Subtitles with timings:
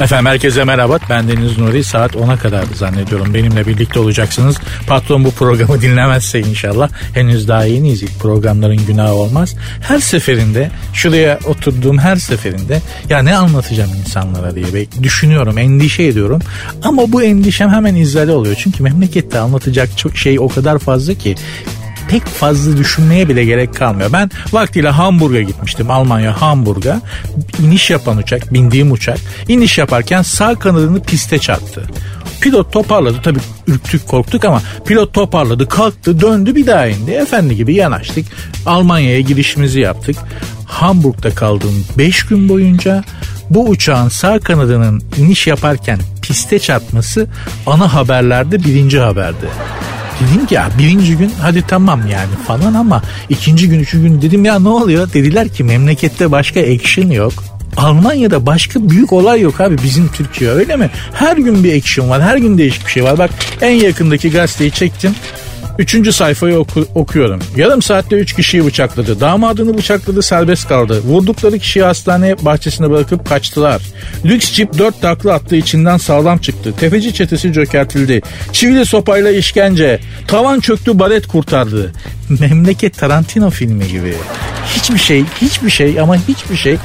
[0.00, 0.98] Efendim herkese merhaba.
[1.10, 1.84] Ben Deniz Nuri.
[1.84, 4.56] Saat 10'a kadar zannediyorum benimle birlikte olacaksınız.
[4.86, 6.90] Patron bu programı dinlemezse inşallah.
[7.14, 8.02] Henüz daha yeniyiz.
[8.02, 9.56] İlk programların günahı olmaz.
[9.80, 16.40] Her seferinde şuraya oturduğum her seferinde ya ne anlatacağım insanlara diye düşünüyorum, endişe ediyorum.
[16.82, 18.56] Ama bu endişem hemen izale oluyor.
[18.58, 21.34] Çünkü memlekette anlatacak şey o kadar fazla ki
[22.08, 24.12] pek fazla düşünmeye bile gerek kalmıyor.
[24.12, 25.90] Ben vaktiyle Hamburg'a gitmiştim.
[25.90, 27.00] Almanya Hamburg'a.
[27.62, 29.18] iniş yapan uçak, bindiğim uçak.
[29.48, 31.82] iniş yaparken sağ kanadını piste çarptı.
[32.40, 37.10] Pilot toparladı tabii ürktük korktuk ama pilot toparladı kalktı döndü bir daha indi.
[37.10, 38.26] Efendi gibi yanaştık.
[38.66, 40.16] Almanya'ya girişimizi yaptık.
[40.66, 43.04] Hamburg'da kaldığım 5 gün boyunca
[43.50, 47.26] bu uçağın sağ kanadının iniş yaparken piste çarpması
[47.66, 49.46] ana haberlerde birinci haberdi.
[50.20, 54.44] Dedim ki ya birinci gün hadi tamam yani falan ama ikinci gün üçüncü gün dedim
[54.44, 55.12] ya ne oluyor?
[55.12, 57.32] Dediler ki memlekette başka action yok.
[57.76, 60.90] Almanya'da başka büyük olay yok abi bizim Türkiye öyle mi?
[61.12, 63.18] Her gün bir action var her gün değişik bir şey var.
[63.18, 65.14] Bak en yakındaki gazeteyi çektim.
[65.78, 67.40] Üçüncü sayfayı oku, okuyorum.
[67.56, 69.20] Yarım saatte üç kişiyi bıçakladı.
[69.20, 71.02] Damadını bıçakladı serbest kaldı.
[71.04, 73.82] Vurdukları kişiyi hastane bahçesine bırakıp kaçtılar.
[74.24, 76.74] Lüks çip dört takla attı içinden sağlam çıktı.
[76.80, 78.22] Tefeci çetesi çökertildi.
[78.52, 80.00] Çivili sopayla işkence.
[80.26, 81.92] Tavan çöktü baret kurtardı.
[82.40, 84.14] Memleket Tarantino filmi gibi.
[84.76, 86.78] Hiçbir şey, hiçbir şey ama hiçbir şey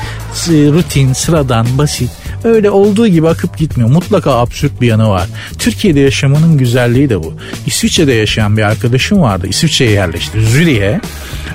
[0.48, 2.10] rutin, sıradan, basit
[2.44, 3.90] öyle olduğu gibi akıp gitmiyor.
[3.90, 5.28] Mutlaka absürt bir yanı var.
[5.60, 7.34] Türkiye'de yaşamanın güzelliği de bu.
[7.66, 9.48] İsviçre'de yaşayan bir arkadaşım vardı.
[9.50, 10.42] İsviçre'ye yerleşti.
[10.42, 11.02] Zürich'e.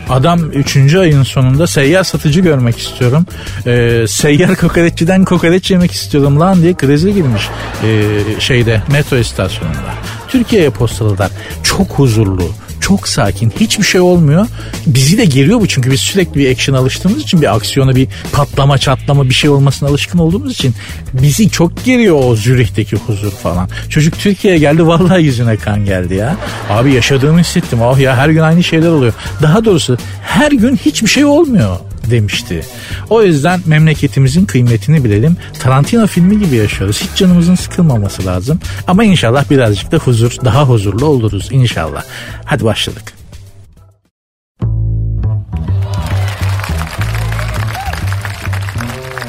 [0.08, 0.94] Adam 3.
[0.94, 3.26] ayın sonunda seyyar satıcı görmek istiyorum.
[3.66, 7.42] Ee, seyyar kokoreççiden kokoreç yemek istiyorum lan diye krize girmiş
[7.84, 9.94] ee, şeyde metro istasyonunda.
[10.28, 11.30] Türkiye'ye postaladılar.
[11.62, 12.52] Çok huzurlu,
[12.88, 13.52] çok sakin.
[13.60, 14.46] Hiçbir şey olmuyor.
[14.86, 18.78] Bizi de geriyor bu çünkü biz sürekli bir action alıştığımız için bir aksiyona bir patlama
[18.78, 20.74] çatlama bir şey olmasına alışkın olduğumuz için
[21.12, 23.68] bizi çok geriyor o Zürih'teki huzur falan.
[23.88, 26.36] Çocuk Türkiye'ye geldi vallahi yüzüne kan geldi ya.
[26.70, 27.82] Abi yaşadığımı hissettim.
[27.82, 29.12] Oh ya her gün aynı şeyler oluyor.
[29.42, 31.76] Daha doğrusu her gün hiçbir şey olmuyor
[32.10, 32.64] demişti.
[33.10, 35.36] O yüzden memleketimizin kıymetini bilelim.
[35.58, 37.00] Tarantino filmi gibi yaşıyoruz.
[37.00, 38.60] Hiç canımızın sıkılmaması lazım.
[38.86, 42.04] Ama inşallah birazcık da huzur, daha huzurlu oluruz inşallah.
[42.44, 43.18] Hadi başladık.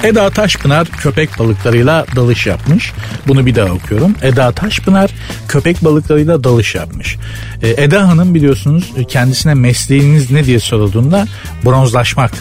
[0.03, 2.94] Eda Taşpınar köpek balıklarıyla dalış yapmış.
[3.28, 4.16] Bunu bir daha okuyorum.
[4.22, 5.11] Eda Taşpınar
[5.47, 7.17] köpek balıklarıyla dalış yapmış.
[7.61, 11.28] Ee, Eda Hanım biliyorsunuz kendisine mesleğiniz ne diye sorulduğunda
[11.66, 12.31] bronzlaşmak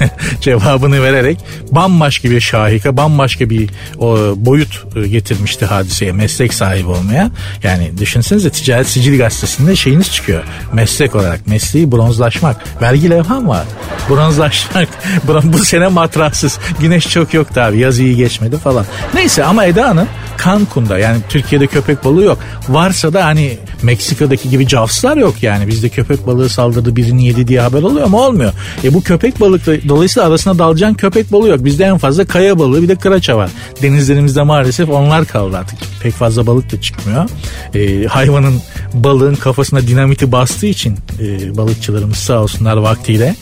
[0.40, 1.38] cevabını vererek
[1.70, 7.30] bambaşka bir şahika, bambaşka bir o, boyut e, getirmişti hadiseye meslek sahibi olmaya.
[7.62, 10.42] Yani düşünsenize ticaret sicil gazetesinde şeyiniz çıkıyor.
[10.72, 12.56] Meslek olarak mesleği bronzlaşmak.
[12.82, 13.64] Vergi levham var.
[14.08, 14.88] Bronzlaşmak.
[15.44, 16.58] Bu sene matrahsız.
[16.80, 17.78] Güneş çok yok abi.
[17.78, 18.86] Yaz iyi geçmedi falan.
[19.14, 20.08] Neyse ama Eda Hanım
[20.44, 22.38] Cancun'da yani Türkiye'de köpek balığı yok.
[22.68, 25.66] Varsa da hani Meksika'daki gibi cavslar yok yani.
[25.68, 28.52] Bizde köpek balığı saldırdı birini yedi diye haber oluyor ama olmuyor.
[28.84, 31.64] E bu köpek balıkları dolayısıyla arasına dalacağın köpek balığı yok.
[31.64, 33.50] Bizde en fazla kaya balığı bir de kıraça var.
[33.82, 35.78] Denizlerimizde maalesef onlar kaldı artık.
[36.02, 37.28] Pek fazla balık da çıkmıyor.
[37.74, 38.60] E, hayvanın
[38.94, 43.34] balığın kafasına dinamiti bastığı için e, balıkçılarımız sağ olsunlar vaktiyle.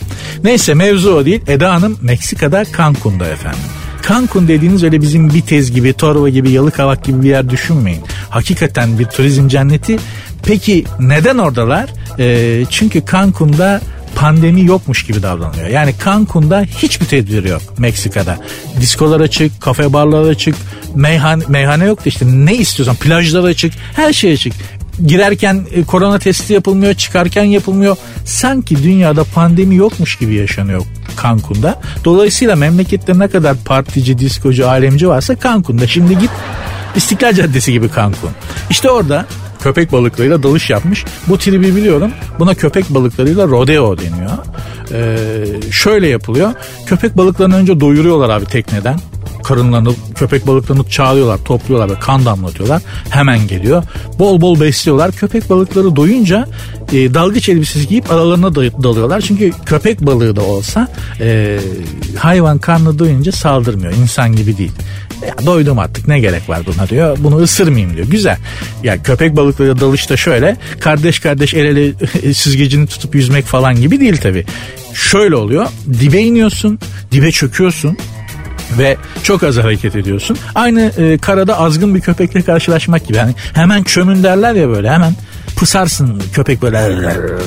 [0.44, 1.42] Neyse mevzu o değil.
[1.46, 3.79] Eda Hanım Meksika'da Cancun'da efendim.
[4.08, 8.02] Cancun dediğiniz öyle bizim Bitez gibi, Torva gibi, Yalıkavak gibi bir yer düşünmeyin.
[8.30, 9.98] Hakikaten bir turizm cenneti.
[10.42, 11.90] Peki neden oradalar?
[12.18, 13.80] E, çünkü Cancun'da
[14.14, 15.66] pandemi yokmuş gibi davranıyor.
[15.66, 18.38] Yani Cancun'da hiçbir tedbir yok Meksika'da.
[18.80, 20.54] Diskolar açık, kafe barlar açık,
[20.94, 24.52] meyhane, meyhane yok da işte ne istiyorsan plajlar açık, her şey açık
[25.06, 27.96] girerken e, korona testi yapılmıyor, çıkarken yapılmıyor.
[28.24, 30.82] Sanki dünyada pandemi yokmuş gibi yaşanıyor
[31.22, 31.81] Cancun'da.
[32.04, 35.86] Dolayısıyla memlekette ne kadar partici, diskocu, alemci varsa Cancun'da.
[35.86, 36.31] Şimdi git
[36.97, 38.31] İstiklal Caddesi gibi Cancun.
[38.70, 39.26] İşte orada
[39.62, 41.04] köpek balıklarıyla dalış yapmış.
[41.28, 42.10] Bu tribi biliyorum.
[42.38, 44.30] Buna köpek balıklarıyla rodeo deniyor.
[44.92, 46.53] Ee, şöyle yapılıyor.
[46.86, 49.00] Köpek balıklarını önce doyuruyorlar abi tekneden
[49.45, 53.83] karınlarını köpek balıklarını çağırıyorlar topluyorlar ve kan damlatıyorlar hemen geliyor
[54.19, 56.48] bol bol besliyorlar köpek balıkları doyunca
[56.92, 60.89] e, dalgıç elbisesi giyip aralarına dalıyorlar çünkü köpek balığı da olsa
[61.21, 61.59] e,
[62.19, 64.72] hayvan karnı doyunca saldırmıyor insan gibi değil
[65.27, 67.16] ya doydum artık ne gerek var buna diyor.
[67.21, 68.07] Bunu ısırmayayım diyor.
[68.07, 68.37] Güzel.
[68.83, 71.92] Ya köpek balıkları dalışta şöyle kardeş kardeş el ele
[72.34, 74.45] süzgecini tutup yüzmek falan gibi değil tabi.
[74.95, 75.66] Şöyle oluyor.
[76.01, 76.78] Dibe iniyorsun,
[77.13, 77.97] dibe çöküyorsun
[78.78, 80.36] ve çok az hareket ediyorsun.
[80.54, 83.18] Aynı e, karada azgın bir köpekle karşılaşmak gibi.
[83.18, 85.14] Yani hemen çömün derler ya böyle hemen
[85.60, 86.96] Pısarsın köpek böyle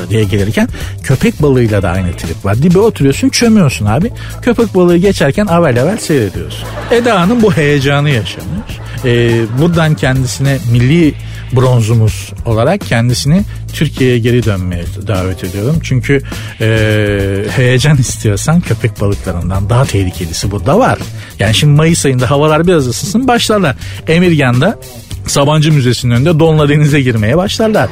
[0.10, 0.68] diye gelirken
[1.04, 2.64] köpek balığıyla da aynı trip var.
[2.64, 4.12] Dibe oturuyorsun çömüyorsun abi.
[4.42, 6.68] Köpek balığı geçerken avel avel seyrediyorsun.
[6.92, 8.78] Eda Hanım bu heyecanı yaşamış.
[9.06, 11.14] Ee, buradan kendisine milli
[11.56, 15.80] bronzumuz olarak kendisini Türkiye'ye geri dönmeye davet ediyorum.
[15.84, 16.22] Çünkü
[16.62, 21.00] e, heyecan istiyorsan köpek balıklarından daha tehlikelisi burada var.
[21.40, 23.76] Yani şimdi Mayıs ayında havalar biraz ısınsın başlarlar.
[24.08, 24.80] Emirgan'da
[25.28, 27.90] Sabancı Müzesi'nin önünde donla denize girmeye başlarlar.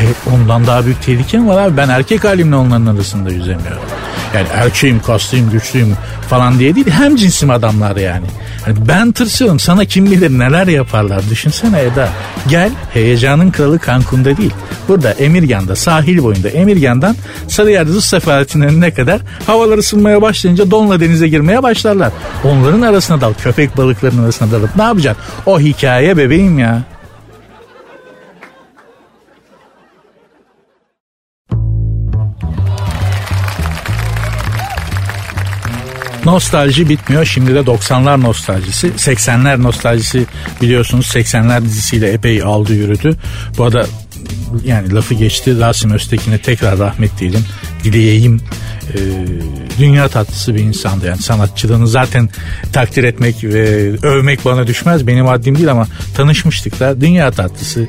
[0.34, 1.76] Ondan daha büyük tehlike mi var abi?
[1.76, 3.82] Ben erkek halimle onların arasında yüzemiyorum.
[4.34, 5.96] Yani erkeğim, kaslıyım, güçlüyüm
[6.28, 6.90] falan diye değil.
[6.90, 8.26] Hem cinsim adamlar yani.
[8.66, 8.76] yani.
[8.88, 9.60] Ben tırsıyorum.
[9.60, 11.22] Sana kim bilir neler yaparlar.
[11.30, 12.08] Düşünsene Eda.
[12.48, 14.54] Gel heyecanın kralı Cancun'da değil.
[14.88, 17.16] Burada Emirgan'da sahil boyunda Emirgan'dan
[17.48, 22.12] Sarıyer Rus sefaretinin önüne kadar havalar ısınmaya başlayınca donla denize girmeye başlarlar.
[22.44, 23.34] Onların arasına dal.
[23.34, 25.24] Köpek balıklarının arasına dalıp ne yapacaksın?
[25.46, 26.82] O hikaye bebeğim ya.
[36.26, 37.24] Nostalji bitmiyor.
[37.24, 38.88] Şimdi de 90'lar nostaljisi.
[38.88, 40.26] 80'ler nostaljisi
[40.62, 43.16] biliyorsunuz 80'ler dizisiyle epey aldı yürüdü.
[43.58, 43.86] Bu arada
[44.64, 45.60] yani lafı geçti.
[45.60, 47.44] Rasim Öztekin'e tekrar rahmet diyelim.
[47.84, 48.40] Dileyeyim.
[48.94, 48.98] Ee,
[49.78, 51.06] dünya tatlısı bir insandı.
[51.06, 52.28] Yani sanatçılığını zaten
[52.72, 55.06] takdir etmek ve övmek bana düşmez.
[55.06, 55.86] Benim haddim değil ama
[56.16, 57.88] tanışmıştık da dünya tatlısı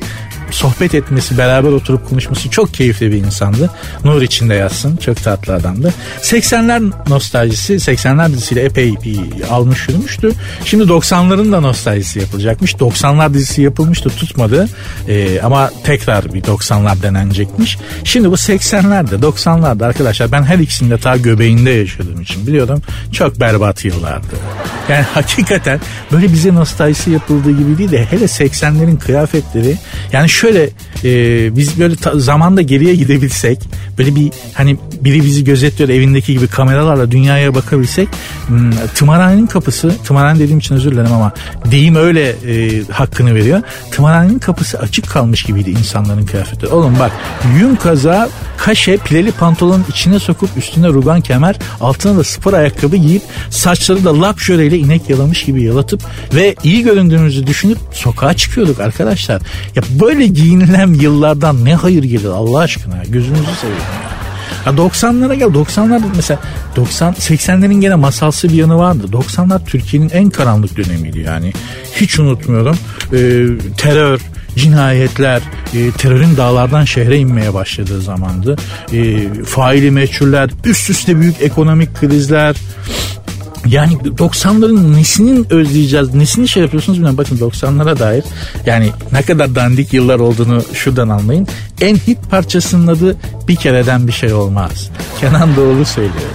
[0.50, 3.70] sohbet etmesi, beraber oturup konuşması çok keyifli bir insandı.
[4.04, 4.96] Nur içinde yazsın.
[4.96, 5.94] Çok tatlı adamdı.
[6.22, 10.32] 80'ler nostaljisi, 80'ler dizisiyle epey bir almış yürümüştü.
[10.64, 12.72] Şimdi 90'ların da nostaljisi yapılacakmış.
[12.74, 14.68] 90'lar dizisi yapılmıştı, tutmadı.
[15.08, 17.78] Ee, ama tekrar bir 90'lar denenecekmiş.
[18.04, 22.82] Şimdi bu 80'lerde, 90'larda arkadaşlar ben her ikisinde ta göbeğinde yaşadığım için biliyorum.
[23.12, 24.36] Çok berbat yıllardı.
[24.88, 25.80] Yani hakikaten
[26.12, 29.76] böyle bize nostaljisi yapıldığı gibi değil de hele 80'lerin kıyafetleri
[30.12, 30.70] yani şöyle
[31.04, 33.58] e, biz böyle ta, zamanda geriye gidebilsek
[33.98, 38.08] böyle bir hani biri bizi gözetliyor evindeki gibi kameralarla dünyaya bakabilsek
[38.46, 41.32] hmm, tımarhanenin kapısı tımarhane dediğim için özür dilerim ama
[41.70, 43.62] deyim öyle e, hakkını veriyor.
[43.90, 46.72] Tımarhanenin kapısı açık kalmış gibiydi insanların kıyafetleri.
[46.72, 47.12] Oğlum bak
[47.58, 53.22] yün kaza kaşe pileli pantolonun içine sokup üstüne rugan kemer altına da spor ayakkabı giyip
[53.50, 56.02] saçları da lap jöreyle inek yalamış gibi yalatıp
[56.34, 59.42] ve iyi göründüğümüzü düşünüp sokağa çıkıyorduk arkadaşlar.
[59.76, 63.82] Ya böyle giyinilen yıllardan ne hayır gelir Allah aşkına gözünüzü seveyim.
[64.66, 66.40] Ya 90'lara gel 90'lar mesela
[66.76, 69.06] 90 80'lerin gene masalsı bir yanı vardı.
[69.12, 71.52] 90'lar Türkiye'nin en karanlık dönemiydi yani.
[71.94, 72.76] Hiç unutmuyorum.
[73.12, 73.46] Ee,
[73.76, 74.20] terör,
[74.56, 75.42] cinayetler,
[75.74, 78.56] e, terörün dağlardan şehre inmeye başladığı zamandı.
[78.92, 82.56] E, faili meçhuller, üst üste büyük ekonomik krizler,
[83.70, 87.18] yani 90'ların nesinin özleyeceğiz, nesini şey yapıyorsunuz bilmiyorum.
[87.18, 88.24] Bakın 90'lara dair
[88.66, 91.48] yani ne kadar dandik yıllar olduğunu şuradan anlayın.
[91.80, 93.16] En hit parçasının adı
[93.48, 94.90] bir kereden bir şey olmaz.
[95.20, 96.30] Kenan Doğulu söylüyor.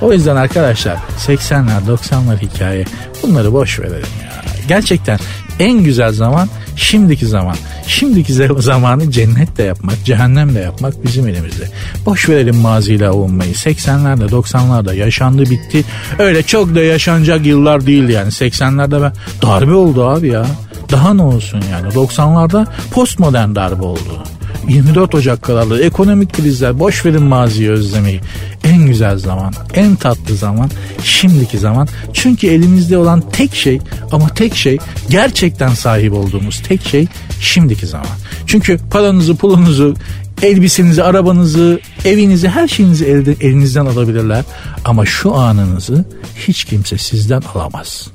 [0.00, 0.96] O yüzden arkadaşlar
[1.26, 2.84] 80'ler 90'lar hikaye
[3.22, 4.44] bunları boş verelim ya.
[4.68, 5.18] Gerçekten
[5.58, 7.56] en güzel zaman şimdiki zaman.
[7.86, 11.68] Şimdiki zamanı cennet de yapmak, cehennem de yapmak bizim elimizde.
[12.06, 13.52] Boş verelim maziyle avunmayı.
[13.52, 15.84] 80'lerde 90'larda yaşandı bitti.
[16.18, 18.28] Öyle çok da yaşanacak yıllar değil yani.
[18.28, 19.12] 80'lerde ben
[19.42, 20.46] darbe oldu abi ya.
[20.92, 24.24] Daha ne olsun yani 90'larda postmodern darbe oldu.
[24.68, 28.20] 24 Ocak kararlı ekonomik krizler boş verin maziyi özlemeyi.
[28.64, 30.70] En güzel zaman, en tatlı zaman
[31.02, 31.88] şimdiki zaman.
[32.12, 33.80] Çünkü elimizde olan tek şey
[34.12, 34.78] ama tek şey
[35.10, 37.06] gerçekten sahip olduğumuz tek şey
[37.40, 38.16] şimdiki zaman.
[38.46, 39.94] Çünkü paranızı, pulunuzu,
[40.42, 44.44] elbisenizi, arabanızı, evinizi, her şeyinizi elde, elinizden alabilirler.
[44.84, 46.04] Ama şu anınızı
[46.36, 48.08] hiç kimse sizden alamaz.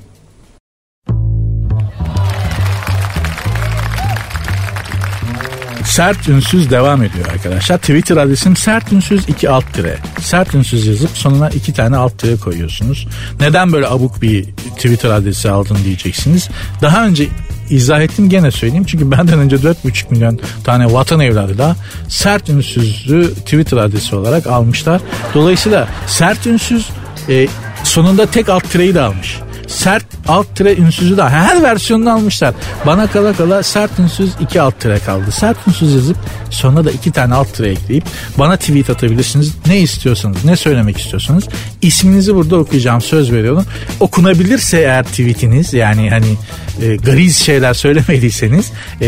[5.90, 7.78] Sert Ünsüz devam ediyor arkadaşlar.
[7.78, 9.98] Twitter adresim sert ünsüz 2 alt tire.
[10.22, 13.08] Sert ünsüz yazıp sonuna iki tane alt tire koyuyorsunuz.
[13.40, 14.44] Neden böyle abuk bir
[14.76, 16.50] Twitter adresi aldın diyeceksiniz.
[16.82, 17.28] Daha önce
[17.70, 18.86] izah ettim gene söyleyeyim.
[18.86, 21.76] Çünkü benden önce 4,5 milyon tane vatan evladı da
[22.08, 25.02] sert ünsüzlü Twitter adresi olarak almışlar.
[25.34, 26.90] Dolayısıyla sert ünsüz
[27.30, 27.48] e,
[27.84, 32.54] sonunda tek alt tireyi de almış sert alt tire ünsüzü de her versiyonunu almışlar.
[32.86, 35.32] Bana kala kala sert ünsüz iki alt tire kaldı.
[35.32, 36.18] Sert ünsüz yazıp
[36.50, 38.04] sonra da iki tane alt tire ekleyip
[38.38, 39.54] bana tweet atabilirsiniz.
[39.68, 41.44] Ne istiyorsanız, ne söylemek istiyorsanız
[41.82, 43.66] isminizi burada okuyacağım söz veriyorum.
[44.00, 46.38] Okunabilirse eğer tweetiniz yani hani
[46.82, 48.72] e, gariz şeyler söylemediyseniz
[49.02, 49.08] e,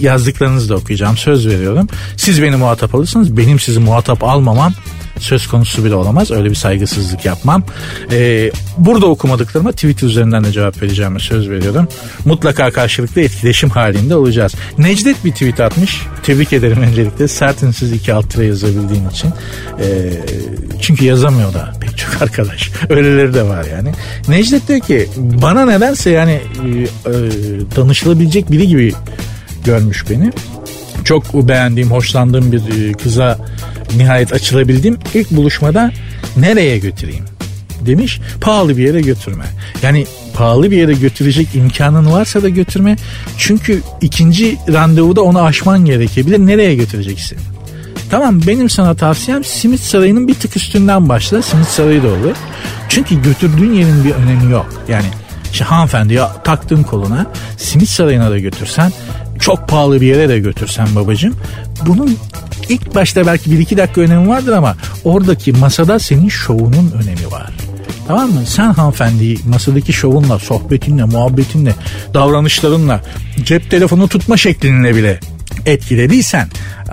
[0.00, 1.88] yazdıklarınızı da okuyacağım söz veriyorum.
[2.16, 4.72] Siz beni muhatap alırsınız benim sizi muhatap almamam
[5.22, 6.30] söz konusu bile olamaz.
[6.30, 7.62] Öyle bir saygısızlık yapmam.
[8.12, 11.88] Ee, burada okumadıklarıma Twitter üzerinden de cevap vereceğime söz veriyorum.
[12.24, 14.54] Mutlaka karşılıklı etkileşim halinde olacağız.
[14.78, 16.02] Necdet bir tweet atmış.
[16.22, 17.28] Tebrik ederim öncelikle.
[17.28, 19.30] Sertinsiz iki alt lira yazabildiğin için.
[19.80, 20.12] Ee,
[20.80, 22.70] çünkü yazamıyor da pek çok arkadaş.
[22.90, 23.92] Öyleleri de var yani.
[24.28, 26.68] Necdet diyor ki bana nedense yani e,
[27.10, 27.12] e,
[27.76, 28.92] danışılabilecek biri gibi
[29.64, 30.32] görmüş beni.
[31.04, 33.38] Çok beğendiğim, hoşlandığım bir e, kıza
[33.96, 34.98] nihayet açılabildim.
[35.14, 35.92] İlk buluşmada
[36.36, 37.24] nereye götüreyim?
[37.86, 39.44] demiş pahalı bir yere götürme.
[39.82, 42.96] Yani pahalı bir yere götürecek imkanın varsa da götürme.
[43.38, 46.38] Çünkü ikinci randevuda onu aşman gerekebilir.
[46.38, 47.38] Nereye götüreceksin?
[48.10, 51.42] Tamam benim sana tavsiyem Simit Sarayı'nın bir tık üstünden başla.
[51.42, 52.36] Simit Sarayı da olur.
[52.88, 54.84] Çünkü götürdüğün yerin bir önemi yok.
[54.88, 55.06] Yani
[55.52, 58.92] işte hanımefendi ya taktın koluna Simit Sarayı'na da götürsen
[59.42, 61.34] çok pahalı bir yere de götürsen babacığım
[61.86, 62.18] bunun
[62.68, 67.50] ilk başta belki bir iki dakika önemi vardır ama oradaki masada senin şovunun önemi var.
[68.06, 68.42] Tamam mı?
[68.46, 71.74] Sen hanımefendiyi masadaki şovunla, sohbetinle, muhabbetinle,
[72.14, 73.00] davranışlarınla,
[73.44, 75.20] cep telefonu tutma şeklinle bile
[75.66, 76.48] etkilediysen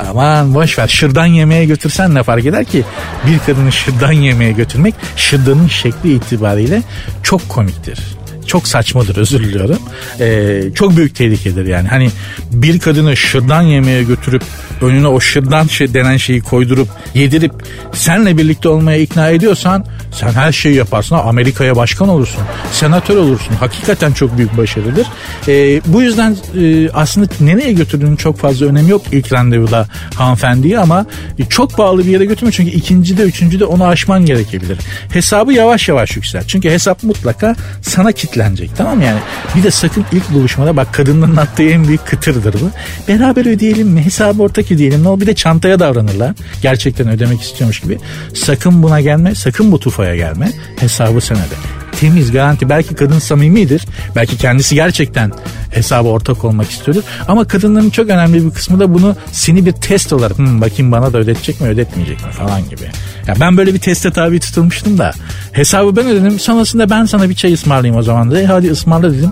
[0.10, 2.84] aman boş ver şırdan yemeye götürsen ne fark eder ki
[3.27, 6.82] bir kadını şırdan yemeye götürmek şırdanın şekli itibariyle
[7.24, 8.19] çok komiktir
[8.50, 9.79] çok saçmadır özür diliyorum.
[10.20, 11.88] Ee, çok büyük tehlikedir yani.
[11.88, 12.10] Hani
[12.51, 14.44] bir kadını şırdan yemeye götürüp
[14.82, 17.51] önüne o şırdan şey denen şeyi koydurup yedirip
[17.94, 21.15] senle birlikte olmaya ikna ediyorsan sen her şeyi yaparsın.
[21.15, 22.41] Amerika'ya başkan olursun.
[22.72, 23.56] Senatör olursun.
[23.60, 25.08] Hakikaten çok büyük başarıdır.
[25.48, 31.06] Ee, bu yüzden e, aslında nereye götürdüğünün çok fazla önemi yok ilk randevuda hanımefendiyi ama
[31.50, 34.77] çok pahalı bir yere götürme çünkü ikincide üçüncüde onu aşman gerekebilir.
[35.13, 36.44] Hesabı yavaş yavaş yüksel.
[36.48, 39.03] Çünkü hesap mutlaka sana kitlenecek tamam mı?
[39.03, 39.19] Yani
[39.55, 42.72] bir de sakın ilk buluşmada bak kadınların attığı en büyük kıtırdır bu.
[43.08, 44.05] Beraber ödeyelim mi?
[44.05, 45.03] Hesabı ortak ödeyelim.
[45.03, 46.34] Ne olur bir de çantaya davranırlar.
[46.62, 47.98] Gerçekten ödemek istiyormuş gibi.
[48.34, 49.36] Sakın buna gelme.
[49.36, 50.51] Sakın bu tufaya gelme.
[50.79, 55.32] Hesabı sen öde temiz garanti belki kadın samimidir belki kendisi gerçekten
[55.72, 60.13] hesabı ortak olmak istiyordur ama kadınların çok önemli bir kısmı da bunu seni bir test
[60.13, 62.84] olarak hmm, bakayım bana da ödetecek mi ödetmeyecek mi falan gibi.
[63.27, 65.12] Ya ben böyle bir teste tabi tutulmuştum da
[65.51, 69.32] hesabı ben ödedim sonrasında ben sana bir çay ısmarlayayım o zaman da hadi ısmarla dedim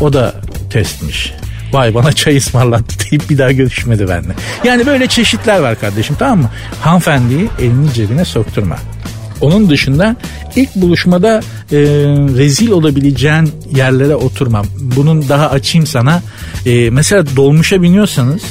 [0.00, 0.34] o da
[0.70, 1.32] testmiş
[1.72, 4.34] vay bana çay ısmarlattı deyip bir daha görüşmedi benimle.
[4.64, 6.50] Yani böyle çeşitler var kardeşim tamam mı?
[6.80, 8.76] Hanımefendiyi elini cebine sokturma.
[9.40, 10.16] Onun dışında
[10.56, 11.40] ilk buluşmada
[11.74, 11.80] e,
[12.38, 14.66] rezil olabileceğin yerlere oturmam.
[14.96, 16.22] Bunun daha açayım sana.
[16.66, 18.42] E, mesela dolmuşa biniyorsanız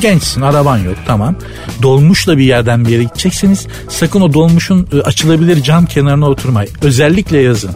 [0.00, 1.36] gençsin araban yok tamam.
[1.82, 6.70] Dolmuşla bir yerden bir yere gidecekseniz sakın o dolmuşun e, açılabilir cam kenarına oturmayın.
[6.82, 7.70] Özellikle yazın.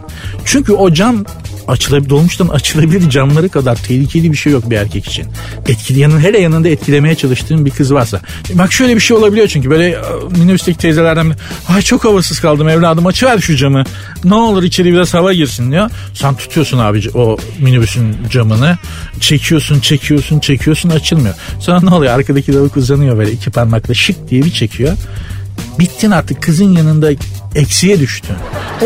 [0.45, 1.25] Çünkü o cam
[1.69, 5.27] açılabilir, dolmuştan açılabilir camları kadar tehlikeli bir şey yok bir erkek için.
[5.69, 8.21] Etkili yanın hele yanında etkilemeye çalıştığın bir kız varsa.
[8.55, 10.01] Bak şöyle bir şey olabiliyor çünkü böyle e,
[10.39, 11.35] minibüsteki teyzelerden
[11.69, 13.85] ay çok havasız kaldım evladım açıver şu camı.
[14.25, 15.91] Ne olur içeri biraz hava girsin diyor.
[16.15, 18.79] Sen tutuyorsun abi o minibüsün camını.
[19.21, 21.35] Çekiyorsun çekiyorsun çekiyorsun açılmıyor.
[21.61, 24.97] Sonra ne oluyor arkadaki lavuk uzanıyor böyle iki parmakla şık diye bir çekiyor.
[25.79, 27.11] Bittin artık kızın yanında
[27.55, 28.37] eksiye düştün.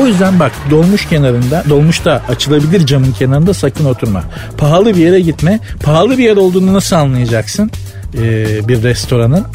[0.00, 4.24] O yüzden bak dolmuş kenarında, dolmuşta açılabilir camın kenarında sakın oturma.
[4.58, 5.60] Pahalı bir yere gitme.
[5.82, 7.70] Pahalı bir yer olduğunu nasıl anlayacaksın?
[8.14, 9.46] Ee, bir restoranın.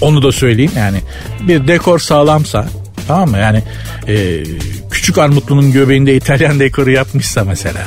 [0.00, 0.98] Onu da söyleyeyim yani
[1.40, 2.66] bir dekor sağlamsa
[3.08, 3.38] tamam mı?
[3.38, 3.62] Yani
[4.08, 4.42] e,
[4.90, 7.82] küçük armutlunun göbeğinde İtalyan dekoru yapmışsa mesela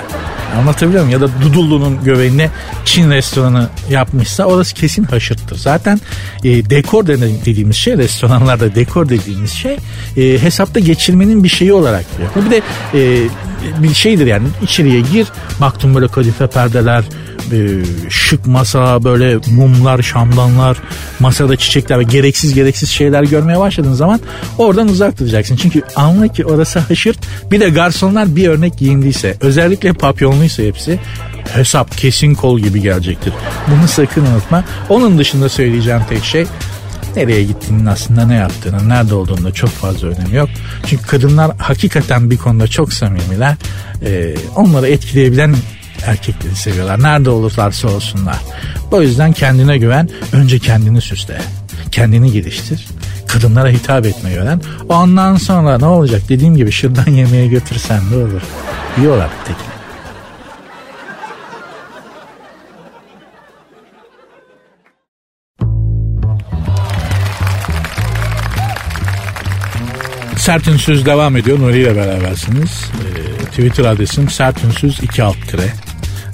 [0.58, 1.22] Anlatabiliyor muyum?
[1.22, 2.50] Ya da Dudullu'nun göbeğine
[2.86, 5.58] Çin restoranı yapmışsa orası kesin haşırttır.
[5.58, 6.01] Zaten
[6.44, 9.77] e, dekor dediğimiz şey restoranlarda dekor dediğimiz şey
[10.18, 12.46] e, hesapta geçirmenin bir şeyi olarak diyor.
[12.46, 12.62] Bir de
[12.94, 13.29] e,
[13.84, 15.27] bir şeydir yani içeriye gir
[15.62, 17.03] baktım böyle kadife perdeler
[17.51, 17.58] e,
[18.10, 20.77] şık masa böyle mumlar şamdanlar
[21.20, 24.20] masada çiçekler ve gereksiz gereksiz şeyler görmeye başladığın zaman
[24.58, 25.56] oradan uzak duracaksın.
[25.56, 27.18] Çünkü anla ki orası haşırt
[27.51, 29.94] bir de garsonlar bir örnek giyindiyse özellikle
[30.39, 31.00] papyonluysa hepsi
[31.53, 33.34] hesap kesin kol gibi gelecektir.
[33.67, 34.63] Bunu sakın unutma.
[34.89, 36.46] Onun dışında söyleyeceğim tek şey
[37.15, 40.50] nereye gittiğinin aslında ne yaptığının, nerede olduğunda çok fazla önemi yok.
[40.86, 43.55] Çünkü kadınlar hakikaten bir konuda çok samimiler.
[44.05, 45.55] Ee, onları etkileyebilen
[46.05, 47.03] erkekleri seviyorlar.
[47.03, 48.38] Nerede olurlarsa olsunlar.
[48.91, 50.10] O yüzden kendine güven.
[50.34, 51.41] Önce kendini süsle.
[51.91, 52.88] Kendini geliştir.
[53.27, 54.62] Kadınlara hitap etmeyi öğren.
[54.89, 56.22] Ondan sonra ne olacak?
[56.29, 58.41] Dediğim gibi şırdan yemeye götürsen ne olur?
[58.98, 59.69] Yiyorlar tekin.
[70.50, 71.60] Sert devam ediyor.
[71.60, 72.84] Nuri ile berabersiniz.
[72.94, 75.74] Ee, Twitter adresim sertünsüz 2 alt tire.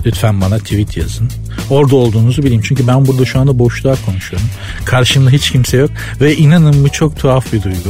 [0.06, 1.30] Lütfen bana tweet yazın.
[1.70, 2.62] Orada olduğunuzu bileyim.
[2.66, 4.48] Çünkü ben burada şu anda boşluğa konuşuyorum.
[4.86, 5.90] Karşımda hiç kimse yok.
[6.22, 7.90] Ve inanın bu çok tuhaf bir duygu.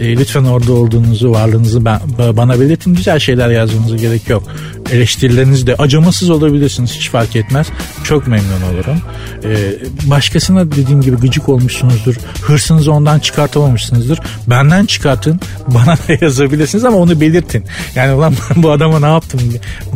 [0.00, 2.94] E, lütfen orada olduğunuzu, varlığınızı ben, bana belirtin.
[2.94, 4.42] Güzel şeyler yazmanıza gerek yok.
[4.92, 6.92] Eleştirileriniz de acımasız olabilirsiniz.
[6.92, 7.66] Hiç fark etmez.
[8.04, 9.02] Çok memnun olurum.
[9.44, 9.50] E,
[10.10, 12.14] başkasına dediğim gibi gıcık olmuşsunuzdur.
[12.42, 14.20] Hırsınızı ondan çıkartamamışsınızdır.
[14.46, 15.40] Benden çıkartın.
[15.68, 17.64] Bana da yazabilirsiniz ama onu belirtin.
[17.94, 19.40] Yani ulan bu adama ne yaptım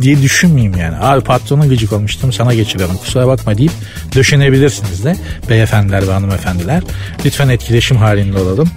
[0.01, 0.97] diye düşünmeyeyim yani.
[0.97, 3.71] Abi patrona gıcık olmuştum sana geçiriyorum kusura bakma deyip
[4.15, 5.15] döşenebilirsiniz de
[5.49, 6.83] beyefendiler ve hanımefendiler.
[7.25, 8.69] Lütfen etkileşim halinde olalım.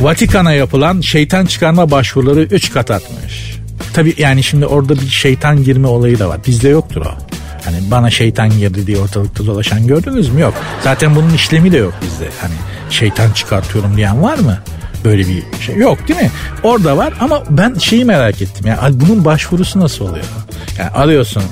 [0.00, 3.60] Vatikan'a yapılan şeytan çıkarma başvuruları 3 kat atmış.
[3.92, 6.40] Tabi yani şimdi orada bir şeytan girme olayı da var.
[6.46, 7.10] Bizde yoktur o.
[7.64, 10.40] Hani bana şeytan girdi diye ortalıkta dolaşan gördünüz mü?
[10.40, 10.54] Yok.
[10.84, 12.28] Zaten bunun işlemi de yok bizde.
[12.40, 12.54] Hani
[12.90, 14.58] şeytan çıkartıyorum diyen var mı?
[15.04, 16.30] Böyle bir şey yok değil mi?
[16.62, 18.66] Orada var ama ben şeyi merak ettim.
[18.66, 20.24] Yani bunun başvurusu nasıl oluyor?
[20.78, 21.42] Yani arıyorsun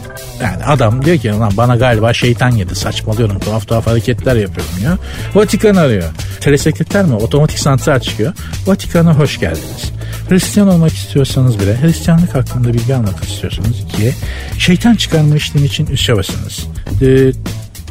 [0.42, 4.98] yani adam diyor ki lan bana galiba şeytan yedi saçmalıyorum tuhaf tuhaf hareketler yapıyorum ya.
[5.34, 6.04] Vatikan arıyor.
[6.40, 7.14] Telesekreter mi?
[7.14, 8.32] Otomatik santral çıkıyor.
[8.66, 9.92] Vatikan'a hoş geldiniz.
[10.28, 14.14] Hristiyan olmak istiyorsanız bile Hristiyanlık hakkında bilgi almak istiyorsanız ikiye
[14.58, 16.66] şeytan çıkarma işlemi için üçe basınız.
[17.02, 17.32] E,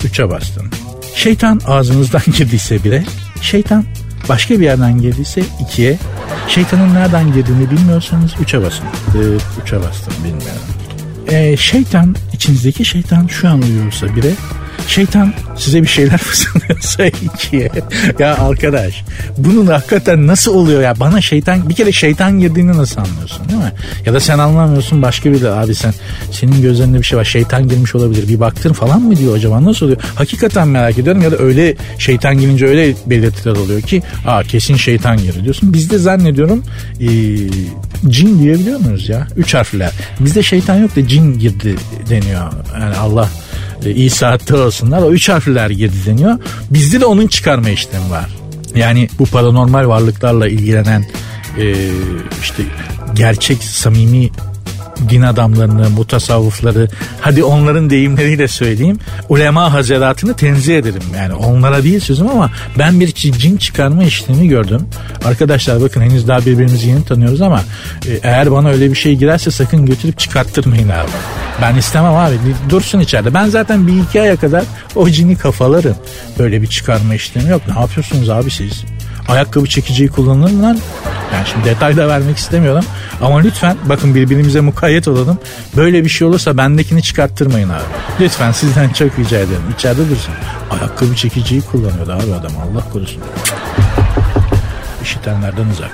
[0.06, 0.72] üçe bastın.
[1.16, 3.04] Şeytan ağzınızdan girdiyse bile
[3.42, 3.86] şeytan
[4.30, 5.98] başka bir yerden girdiyse ikiye
[6.48, 8.86] şeytanın nereden girdiğini bilmiyorsanız üçe basın.
[8.86, 9.20] E,
[9.64, 10.62] üçe bastım bilmiyorum.
[11.28, 14.32] E, şeytan içinizdeki şeytan şu an uyuyorsa bire
[14.88, 17.72] Şeytan size bir şeyler fısıldıyorsa ikiye.
[18.20, 19.04] ya arkadaş
[19.38, 21.00] bunun hakikaten nasıl oluyor ya?
[21.00, 23.72] Bana şeytan bir kere şeytan girdiğini nasıl anlıyorsun değil mi?
[24.06, 25.94] Ya da sen anlamıyorsun başka biri abi sen
[26.32, 27.24] senin gözlerinde bir şey var.
[27.24, 28.28] Şeytan girmiş olabilir.
[28.28, 29.64] Bir baktın falan mı diyor acaba?
[29.64, 30.02] Nasıl oluyor?
[30.16, 35.18] Hakikaten merak ediyorum ya da öyle şeytan girince öyle belirtiler oluyor ki aa kesin şeytan
[35.18, 35.74] girdi diyorsun.
[35.74, 36.64] Bizde zannediyorum
[37.02, 37.08] e,
[38.10, 39.28] cin diyebiliyor muyuz ya?
[39.38, 39.92] Üç harfler.
[40.20, 41.76] Bizde şeytan yok da cin girdi
[42.10, 42.42] deniyor.
[42.82, 43.30] Yani Allah
[43.86, 45.02] e, iyi saatte olsunlar.
[45.02, 46.40] O üç harfler girdi deniyor.
[46.70, 48.30] Bizde de onun çıkarma işlemi var.
[48.76, 51.06] Yani bu paranormal varlıklarla ilgilenen
[51.58, 51.76] e,
[52.42, 52.64] işte
[53.16, 54.30] gerçek samimi
[55.10, 56.88] din adamlarını, mutasavvıfları,
[57.22, 59.00] hadi onların deyimleriyle söyleyeyim,
[59.30, 61.02] ulema hazaratını tenzih ederim.
[61.16, 64.82] Yani onlara değil sözüm ama ben bir cin çıkarma işlemi gördüm.
[65.26, 67.62] Arkadaşlar bakın henüz daha birbirimizi yeni tanıyoruz ama
[68.08, 71.10] e, eğer bana öyle bir şey girerse sakın götürüp çıkarttırmayın abi.
[71.62, 72.36] Ben istemem abi.
[72.70, 73.34] Dursun içeride.
[73.34, 74.64] Ben zaten bir iki aya kadar
[74.96, 75.96] o cini kafalarım.
[76.40, 77.62] Böyle bir çıkarma işlemi yok.
[77.68, 78.84] Ne yapıyorsunuz abi siz?
[79.28, 80.80] ayakkabı çekiciyi kullanılır mı lan?
[81.34, 82.86] Yani şimdi detay da vermek istemiyorum.
[83.22, 85.40] Ama lütfen bakın birbirimize mukayyet olalım.
[85.76, 87.84] Böyle bir şey olursa bendekini çıkarttırmayın abi.
[88.20, 89.62] Lütfen sizden çok rica ederim.
[89.78, 90.34] İçeride dursun.
[90.72, 93.22] Ayakkabı çekiciyi kullanıyordu abi adam Allah korusun.
[95.04, 95.92] İşitenlerden uzak.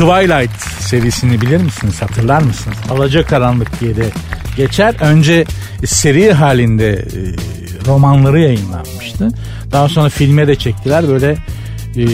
[0.00, 2.02] Twilight serisini bilir misiniz?
[2.02, 2.76] Hatırlar mısınız?
[2.90, 4.04] Alacakaranlık diye de
[4.60, 4.94] geçer.
[5.00, 5.44] Önce
[5.84, 7.20] seri halinde e,
[7.86, 9.28] romanları yayınlanmıştı.
[9.72, 11.08] Daha sonra filme de çektiler.
[11.08, 11.36] Böyle
[11.96, 12.04] e,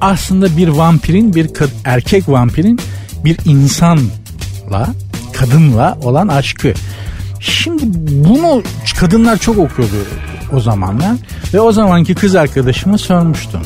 [0.00, 1.50] aslında bir vampirin, bir
[1.84, 2.80] erkek vampirin
[3.24, 4.94] bir insanla,
[5.32, 6.72] kadınla olan aşkı.
[7.40, 8.62] Şimdi bunu
[9.00, 9.94] kadınlar çok okuyordu
[10.52, 11.16] o zamanlar
[11.54, 13.62] ve o zamanki kız arkadaşıma sormuştum.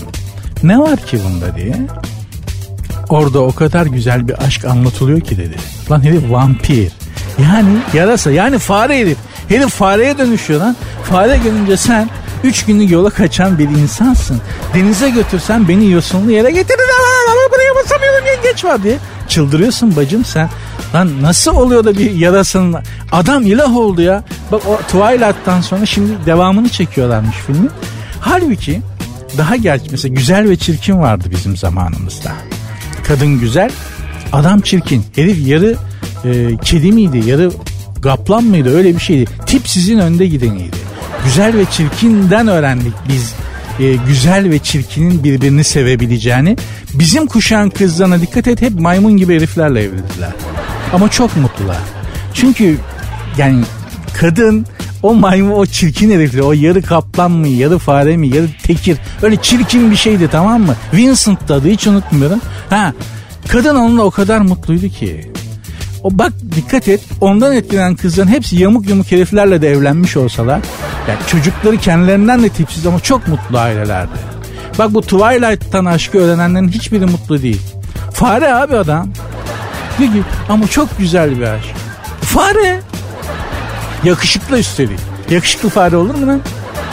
[0.63, 1.77] Ne var ki bunda diye.
[3.09, 5.57] Orada o kadar güzel bir aşk anlatılıyor ki dedi.
[5.91, 6.93] Lan herif vampir.
[7.39, 9.19] Yani yarasa yani fare herif.
[9.49, 10.77] Herif fareye dönüşüyor lan.
[11.11, 12.09] Fare görünce sen
[12.45, 14.41] üç günlük yola kaçan bir insansın.
[14.75, 16.79] Denize götürsen beni yosunlu yere getirir.
[17.33, 18.99] Ama buraya basamıyorum yengeç var diye.
[19.29, 20.49] Çıldırıyorsun bacım sen.
[20.95, 22.77] Lan nasıl oluyor da bir yarasın
[23.13, 24.25] adam ilah oldu ya.
[24.53, 27.69] Bak o Twilight'tan sonra şimdi devamını çekiyorlarmış filmi.
[28.21, 28.83] Halbuki
[29.39, 32.33] daha gerçi mesela güzel ve çirkin vardı bizim zamanımızda.
[33.07, 33.71] Kadın güzel,
[34.33, 35.05] adam çirkin.
[35.17, 35.77] Herif yarı
[36.25, 37.51] e, kedi miydi, yarı
[38.03, 39.31] kaplan mıydı öyle bir şeydi.
[39.47, 40.77] Tip sizin önde gideniydi.
[41.25, 43.35] Güzel ve çirkinden öğrendik biz
[43.81, 46.57] e, güzel ve çirkinin birbirini sevebileceğini.
[46.95, 50.33] Bizim kuşağın kızlarına dikkat et hep maymun gibi heriflerle evlendiler.
[50.93, 51.79] Ama çok mutlular.
[52.35, 52.77] Çünkü
[53.39, 53.65] yani
[54.21, 54.67] kadın
[55.03, 59.37] o maymun o çirkin herifle o yarı kaplan mı yarı fare mi yarı tekir öyle
[59.37, 60.77] çirkin bir şeydi tamam mı?
[60.95, 62.41] Vincent adı hiç unutmuyorum.
[62.71, 62.93] Ha
[63.49, 65.34] kadın onunla o kadar mutluydu ki.
[66.05, 70.61] O bak dikkat et ondan etkilenen kızların hepsi yamuk yumuk heriflerle de evlenmiş olsalar
[71.09, 74.13] yani çocukları kendilerinden de tipsiz ama çok mutlu ailelerdi.
[74.79, 77.61] Bak bu Twilight'tan aşkı öğrenenlerin hiçbiri mutlu değil.
[78.13, 79.09] Fare abi adam.
[79.99, 81.75] Diyor ki ama çok güzel bir aşk.
[82.21, 82.81] Fare.
[84.05, 85.01] Yakışıklı üstelik.
[85.31, 86.41] Yakışıklı fare olur mu lan?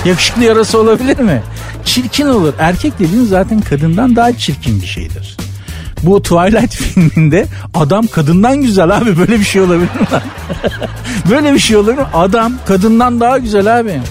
[0.06, 1.42] Yakışıklı yarası olabilir mi?
[1.86, 2.54] Çirkin olur.
[2.60, 5.38] Erkek dediğin zaten kadından daha çirkin bir şeydir.
[6.04, 10.08] Bu Twilight filminde adam kadından güzel abi böyle bir şey olabilir mi?
[11.30, 12.06] böyle bir şey olur mu?
[12.14, 14.02] Adam kadından daha güzel abi.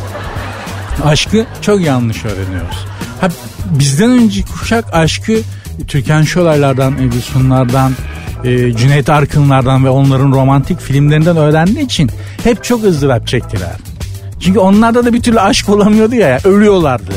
[1.05, 2.87] Aşkı çok yanlış öğreniyoruz.
[3.21, 3.29] Ha,
[3.79, 5.33] bizden önce kuşak aşkı
[5.89, 7.93] Türkan Şolaylardan, Ebru Sunlardan,
[8.45, 12.11] e, Cüneyt Arkınlardan ve onların romantik filmlerinden öğrendiği için
[12.45, 13.73] hep çok ızdırap çektiler.
[14.41, 17.13] Çünkü onlarda da bir türlü aşk olamıyordu ya, ölüyorlardı.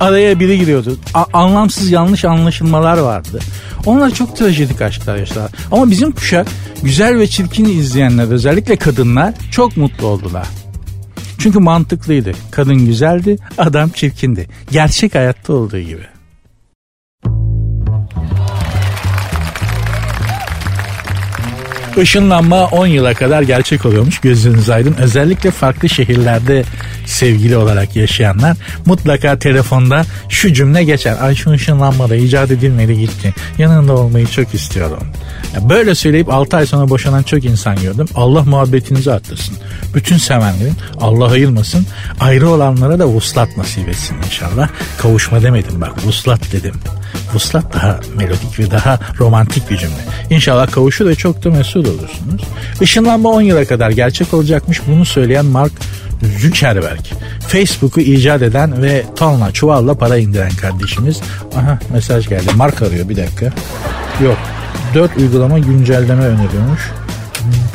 [0.00, 0.98] Araya biri giriyordu.
[1.14, 3.38] A- anlamsız yanlış anlaşılmalar vardı.
[3.86, 5.50] Onlar çok trajedik aşklar yaşadılar.
[5.72, 6.46] Ama bizim kuşak
[6.82, 10.46] güzel ve çirkini izleyenler özellikle kadınlar çok mutlu oldular.
[11.38, 12.32] Çünkü mantıklıydı.
[12.50, 14.48] Kadın güzeldi, adam çirkindi.
[14.70, 16.15] Gerçek hayatta olduğu gibi.
[22.02, 24.94] Işınlanma 10 yıla kadar gerçek oluyormuş gözünüz aydın.
[24.98, 26.64] Özellikle farklı şehirlerde
[27.06, 28.56] sevgili olarak yaşayanlar
[28.86, 31.16] mutlaka telefonda şu cümle geçer.
[31.20, 33.34] Ay şu ışınlanma da icat edilmedi gitti.
[33.58, 35.02] Yanında olmayı çok istiyorum.
[35.60, 38.06] Böyle söyleyip 6 ay sonra boşanan çok insan gördüm.
[38.14, 39.56] Allah muhabbetinizi arttırsın.
[39.94, 41.86] Bütün sevenlerin Allah ayırmasın.
[42.20, 44.68] Ayrı olanlara da vuslat nasip etsin inşallah.
[44.98, 46.74] Kavuşma demedim bak vuslat dedim.
[47.34, 49.94] Vuslat daha melodik ve daha romantik bir cümle.
[50.30, 52.42] İnşallah kavuşur ve çok da mesut olursunuz.
[52.80, 54.80] Işınlanma 10 yıla kadar gerçek olacakmış.
[54.86, 55.72] Bunu söyleyen Mark
[56.40, 57.00] Zuckerberg.
[57.48, 61.20] Facebook'u icat eden ve tonla çuvalla para indiren kardeşimiz.
[61.56, 62.50] Aha mesaj geldi.
[62.56, 63.52] Mark arıyor bir dakika.
[64.24, 64.38] Yok
[64.94, 66.90] 4 uygulama güncelleme öneriyormuş.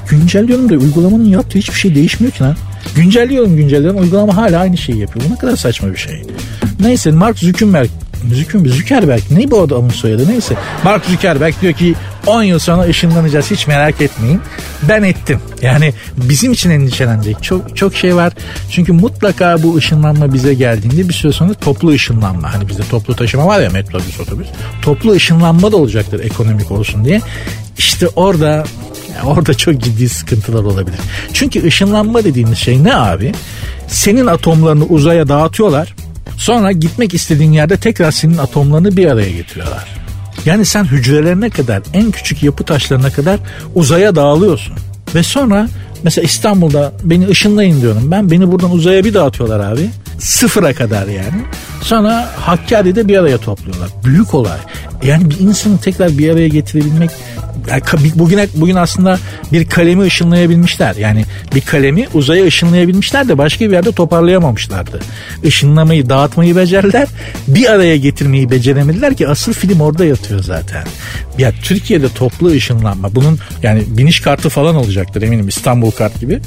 [0.09, 2.55] Güncelliyorum da uygulamanın yaptığı hiçbir şey değişmiyor ki lan.
[2.95, 5.25] Güncelliyorum güncelliyorum uygulama hala aynı şeyi yapıyor.
[5.29, 6.23] Bu ne kadar saçma bir şey.
[6.79, 7.89] Neyse Mark Zuckerberg
[8.29, 10.55] Zuckerberg, Zuckerberg ne bu adamın soyadı neyse.
[10.83, 11.95] Mark Zuckerberg diyor ki
[12.27, 14.41] 10 yıl sonra ışınlanacağız hiç merak etmeyin.
[14.89, 15.39] Ben ettim.
[15.61, 18.33] Yani bizim için endişelenecek çok çok şey var.
[18.71, 22.53] Çünkü mutlaka bu ışınlanma bize geldiğinde bir süre sonra toplu ışınlanma.
[22.53, 24.47] Hani bizde toplu taşıma var ya metrobüs otobüs.
[24.81, 27.21] Toplu ışınlanma da olacaktır ekonomik olsun diye.
[27.77, 28.63] İşte orada
[29.25, 30.99] orada çok ciddi sıkıntılar olabilir.
[31.33, 33.31] Çünkü ışınlanma dediğimiz şey ne abi?
[33.87, 35.95] Senin atomlarını uzaya dağıtıyorlar.
[36.37, 39.87] Sonra gitmek istediğin yerde tekrar senin atomlarını bir araya getiriyorlar.
[40.45, 43.39] Yani sen hücrelerine kadar en küçük yapı taşlarına kadar
[43.75, 44.73] uzaya dağılıyorsun.
[45.15, 45.67] Ve sonra
[46.03, 48.31] mesela İstanbul'da beni ışınlayın diyorum ben.
[48.31, 49.89] Beni buradan uzaya bir dağıtıyorlar abi.
[50.19, 51.41] Sıfıra kadar yani.
[51.81, 53.89] Sonra Hakkari'de bir araya topluyorlar.
[54.03, 54.57] Büyük olay.
[55.03, 57.11] Yani bir insanı tekrar bir araya getirebilmek
[58.15, 59.19] bugün bugün aslında
[59.51, 60.95] bir kalemi ışınlayabilmişler.
[60.95, 64.99] Yani bir kalemi uzaya ışınlayabilmişler de başka bir yerde toparlayamamışlardı.
[65.43, 67.07] Işınlamayı, dağıtmayı becerdiler.
[67.47, 70.83] Bir araya getirmeyi beceremediler ki asıl film orada yatıyor zaten.
[71.37, 76.39] Ya Türkiye'de toplu ışınlanma bunun yani biniş kartı falan olacaktır eminim İstanbul kart gibi.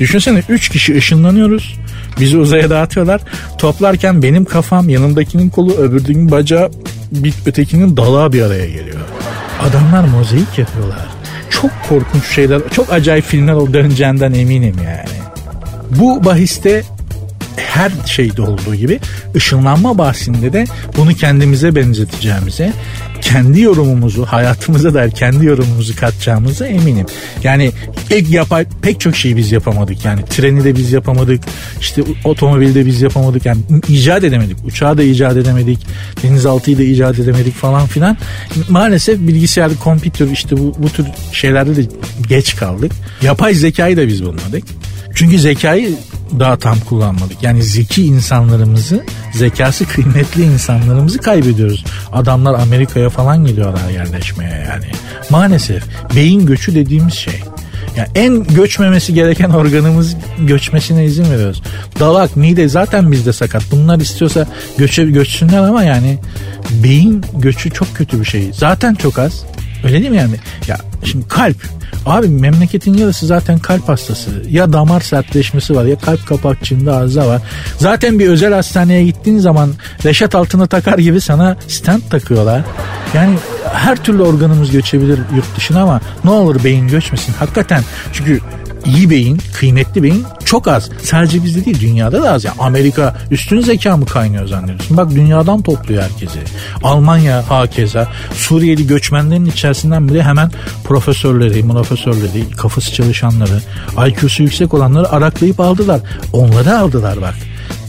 [0.00, 1.78] Düşünsene 3 kişi ışınlanıyoruz.
[2.20, 3.20] Bizi uzaya dağıtıyorlar.
[3.58, 6.70] Toplarken benim kafam yanımdakinin kolu öbürünün bacağı
[7.12, 9.00] bir ötekinin dalağı bir araya geliyor.
[9.60, 11.08] Adamlar mozaik yapıyorlar.
[11.50, 15.20] Çok korkunç şeyler, çok acayip filmler o döneceğinden eminim yani.
[15.90, 16.82] Bu bahiste
[17.56, 19.00] her şeyde olduğu gibi
[19.36, 22.72] ışınlanma bahsinde de bunu kendimize benzeteceğimize
[23.20, 27.06] kendi yorumumuzu hayatımıza dair kendi yorumumuzu katacağımıza eminim.
[27.42, 27.72] Yani
[28.10, 30.04] ilk yapay pek çok şeyi biz yapamadık.
[30.04, 31.44] Yani treni de biz yapamadık.
[31.80, 33.46] İşte otomobili de biz yapamadık.
[33.46, 34.56] Yani icat edemedik.
[34.64, 35.86] Uçağı da icat edemedik.
[36.22, 38.16] Denizaltıyı da icat edemedik falan filan.
[38.68, 41.88] Maalesef bilgisayar, kompütür işte bu, bu tür şeylerde de
[42.28, 42.92] geç kaldık.
[43.22, 44.64] Yapay zekayı da biz bulmadık.
[45.14, 45.94] Çünkü zekayı
[46.38, 47.42] daha tam kullanmadık.
[47.42, 51.84] Yani zeki insanlarımızı, zekası kıymetli insanlarımızı kaybediyoruz.
[52.12, 54.86] Adamlar Amerika'ya falan geliyorlar yerleşmeye yani.
[55.30, 55.84] Maalesef
[56.16, 57.40] beyin göçü dediğimiz şey.
[57.96, 61.62] Yani en göçmemesi gereken organımız göçmesine izin veriyoruz.
[62.00, 63.62] Dalak, mide zaten bizde sakat.
[63.70, 64.46] Bunlar istiyorsa
[64.78, 66.18] göçe, göçsünler ama yani
[66.70, 68.50] beyin göçü çok kötü bir şey.
[68.52, 69.44] Zaten çok az.
[69.84, 70.36] Öyle değil mi yani?
[70.68, 71.56] Ya şimdi kalp
[72.06, 74.30] Abi memleketin yarısı zaten kalp hastası.
[74.48, 77.42] Ya damar sertleşmesi var ya kalp kapakçığında arıza var.
[77.78, 79.70] Zaten bir özel hastaneye gittiğin zaman
[80.04, 82.62] reşat altına takar gibi sana stent takıyorlar.
[83.14, 83.36] Yani
[83.72, 87.32] her türlü organımız göçebilir yurt dışına ama ne olur beyin göçmesin.
[87.32, 87.82] Hakikaten
[88.12, 88.40] çünkü
[88.86, 90.90] iyi beyin, kıymetli beyin çok az.
[91.02, 92.44] Sadece bizde değil dünyada da az.
[92.44, 94.96] Yani Amerika üstün zeka mı kaynıyor zannediyorsun?
[94.96, 96.38] Bak dünyadan topluyor herkesi.
[96.82, 98.08] Almanya hakeza.
[98.34, 100.50] Suriyeli göçmenlerin içerisinden bile hemen
[100.84, 103.60] profesörleri, profesörleri, kafası çalışanları,
[104.08, 106.00] IQ'su yüksek olanları araklayıp aldılar.
[106.32, 107.34] Onları aldılar bak.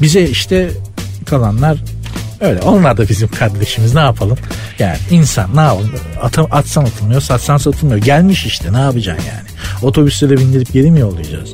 [0.01, 0.71] Bize işte
[1.25, 1.77] kalanlar
[2.41, 4.37] Öyle onlar da bizim kardeşimiz ne yapalım?
[4.79, 5.91] Yani insan ne yapalım?
[6.21, 8.01] Atım, atsan atılmıyor satsan satılmıyor.
[8.01, 9.47] Gelmiş işte ne yapacaksın yani?
[9.81, 11.51] Otobüslere bindirip geri mi yollayacağız?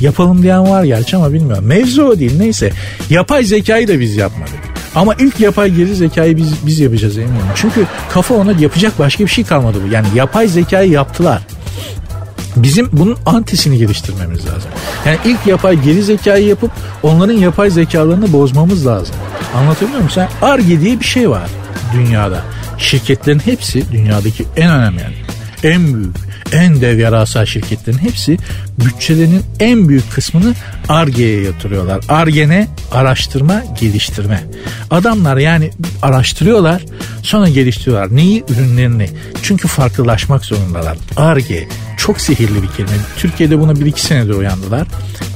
[0.00, 1.64] Yapalım diyen var gerçi ama bilmiyorum.
[1.64, 2.72] Mevzu o değil neyse.
[3.10, 4.54] Yapay zekayı da biz yapmadık.
[4.94, 7.42] Ama ilk yapay geri zekayı biz, biz yapacağız eminim.
[7.54, 9.92] Çünkü kafa ona yapacak başka bir şey kalmadı bu.
[9.92, 11.42] Yani yapay zekayı yaptılar.
[12.56, 14.70] Bizim bunun antisini geliştirmemiz lazım.
[15.06, 16.70] Yani ilk yapay geri zekayı yapıp
[17.02, 19.14] onların yapay zekalarını bozmamız lazım.
[19.54, 20.10] Anlatabiliyor muyum?
[20.10, 21.50] Sen ARGE diye bir şey var
[21.94, 22.40] dünyada.
[22.78, 25.14] Şirketlerin hepsi dünyadaki en önemli yani
[25.62, 28.38] en büyük en dev yarasal şirketlerin hepsi
[28.84, 30.54] bütçelerinin en büyük kısmını
[30.88, 32.04] ARGE'ye yatırıyorlar.
[32.08, 32.68] ARGE ne?
[32.92, 34.44] Araştırma, geliştirme.
[34.90, 35.70] Adamlar yani
[36.02, 36.82] araştırıyorlar
[37.22, 38.16] sonra geliştiriyorlar.
[38.16, 38.44] Neyi?
[38.48, 39.08] Ürünlerini.
[39.42, 40.98] Çünkü farklılaşmak zorundalar.
[41.16, 42.96] ARGE çok sihirli bir kelime.
[43.16, 44.86] Türkiye'de buna bir iki senedir uyandılar.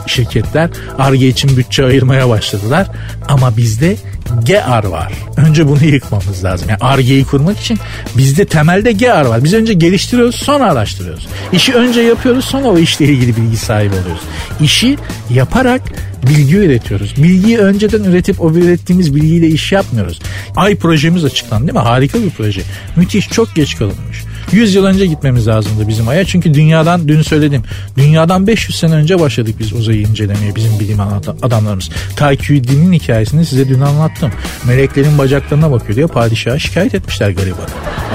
[0.06, 2.88] Şirketler ARGE için bütçe ayırmaya başladılar.
[3.28, 3.96] Ama bizde
[4.44, 5.12] GEAR var.
[5.36, 6.68] Önce bunu yıkmamız lazım.
[6.68, 7.78] Yani ARGE'yi kurmak için
[8.16, 9.44] bizde temelde GEAR var.
[9.44, 11.28] Biz önce geliştiriyoruz sonra araştırıyoruz.
[11.52, 14.22] İşi önce yapıyoruz sonra o işle ilgili bilgi sahibi oluyoruz.
[14.60, 14.96] İşi
[15.30, 15.82] yaparak
[16.28, 17.14] bilgi üretiyoruz.
[17.16, 20.20] Bilgiyi önceden üretip o ürettiğimiz bilgiyle iş yapmıyoruz.
[20.56, 21.84] Ay projemiz açıklandı değil mi?
[21.84, 22.62] Harika bir proje.
[22.96, 24.24] Müthiş çok geç kalınmış.
[24.52, 26.24] 100 yıl önce gitmemiz lazımdı bizim Ay'a.
[26.24, 27.62] Çünkü dünyadan dün söyledim.
[27.96, 31.00] Dünyadan 500 sene önce başladık biz uzayı incelemeye bizim bilim
[31.42, 31.90] adamlarımız.
[32.16, 34.32] Takyüddin'in hikayesini size dün anlattım.
[34.66, 37.68] Meleklerin bacaklarına bakıyor diye padişaha şikayet etmişler gariban.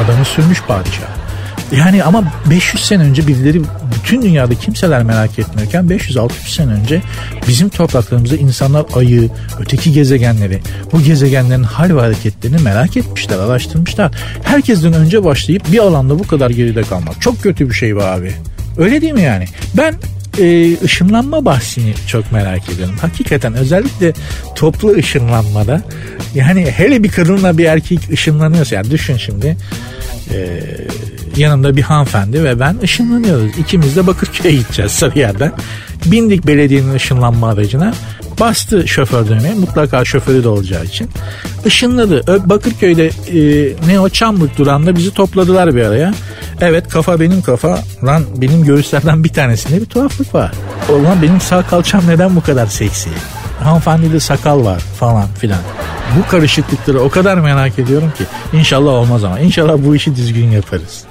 [0.06, 1.25] Adamı sürmüş padişah.
[1.72, 3.62] Yani ama 500 sene önce birileri
[3.96, 7.02] bütün dünyada kimseler merak etmiyorken 500-600 sene önce
[7.48, 10.60] bizim topraklarımızda insanlar ayı, öteki gezegenleri,
[10.92, 14.12] bu gezegenlerin hal ve hareketlerini merak etmişler, araştırmışlar.
[14.44, 18.32] Herkesten önce başlayıp bir alanda bu kadar geride kalmak çok kötü bir şey bu abi.
[18.78, 19.46] Öyle değil mi yani?
[19.78, 19.96] Ben
[20.40, 22.96] e, ışınlanma bahsini çok merak ediyorum.
[23.02, 24.14] Hakikaten özellikle
[24.56, 25.82] toplu ışınlanmada
[26.36, 29.58] yani hele bir kadınla bir erkek ışınlanıyorsa yani düşün şimdi
[30.34, 30.60] e,
[31.38, 33.58] yanımda bir hanımefendi ve ben ışınlanıyoruz.
[33.58, 35.52] İkimiz de Bakırköy'e gideceğiz Sarıyer'den.
[36.06, 37.94] Bindik belediyenin ışınlanma aracına.
[38.40, 41.10] Bastı şoför düğmeye mutlaka şoförü de olacağı için.
[41.66, 42.50] Işınladı.
[42.50, 46.14] Bakırköy'de e, ne o Çamlık durağında bizi topladılar bir araya.
[46.62, 47.80] Evet kafa benim kafa.
[48.04, 50.52] Lan benim göğüslerden bir tanesinde bir tuhaflık var.
[50.90, 53.10] Ulan benim sağ kalçam neden bu kadar seksi?
[53.64, 55.60] Hanımefendide sakal var falan filan.
[56.18, 58.24] Bu karışıklıkları o kadar merak ediyorum ki.
[58.54, 59.40] İnşallah olmaz ama.
[59.40, 61.04] İnşallah bu işi düzgün yaparız.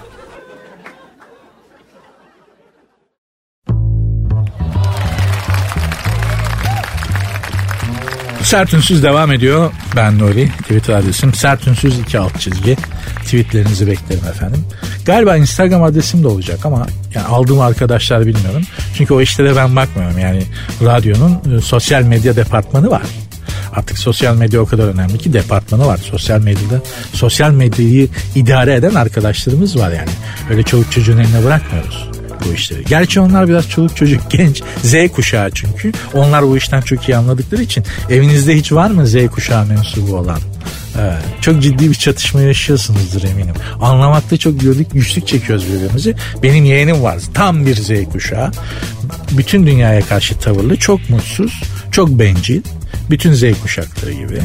[8.54, 9.70] Sert Ünsüz devam ediyor.
[9.96, 10.48] Ben Nuri.
[10.48, 12.76] Twitter adresim Sert Ünsüz 2 alt çizgi.
[13.24, 14.64] Tweetlerinizi beklerim efendim.
[15.06, 18.62] Galiba Instagram adresim de olacak ama yani aldığım arkadaşlar bilmiyorum.
[18.96, 20.18] Çünkü o işlere ben bakmıyorum.
[20.18, 20.42] Yani
[20.82, 23.02] radyonun e, sosyal medya departmanı var.
[23.72, 25.96] Artık sosyal medya o kadar önemli ki departmanı var.
[25.96, 26.80] Sosyal medyada
[27.12, 30.10] sosyal medyayı idare eden arkadaşlarımız var yani.
[30.50, 32.13] Öyle çocuk çocuğun eline bırakmıyoruz
[32.44, 32.84] bu işleri.
[32.84, 35.92] Gerçi onlar biraz çoluk çocuk genç Z kuşağı çünkü.
[36.14, 37.84] Onlar bu işten çok iyi anladıkları için.
[38.10, 40.38] Evinizde hiç var mı Z kuşağı mensubu olan?
[41.00, 43.54] Evet, çok ciddi bir çatışma yaşıyorsunuzdur eminim.
[43.80, 46.14] Anlamakta çok gördük, güçlük çekiyoruz birbirimizi.
[46.42, 47.18] Benim yeğenim var.
[47.34, 48.50] Tam bir Z kuşağı.
[49.30, 52.62] Bütün dünyaya karşı tavırlı, çok mutsuz, çok bencil.
[53.10, 54.38] Bütün Z kuşakları gibi.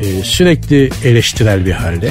[0.00, 2.10] Ee, sürekli eleştirel bir halde.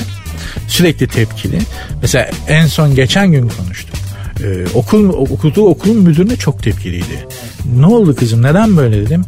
[0.68, 1.60] Sürekli tepkili.
[2.02, 4.07] Mesela en son geçen gün konuştuk
[4.44, 7.28] ee, okul okuduğu okulun müdürüne çok tepkiliydi.
[7.80, 9.26] Ne oldu kızım neden böyle dedim.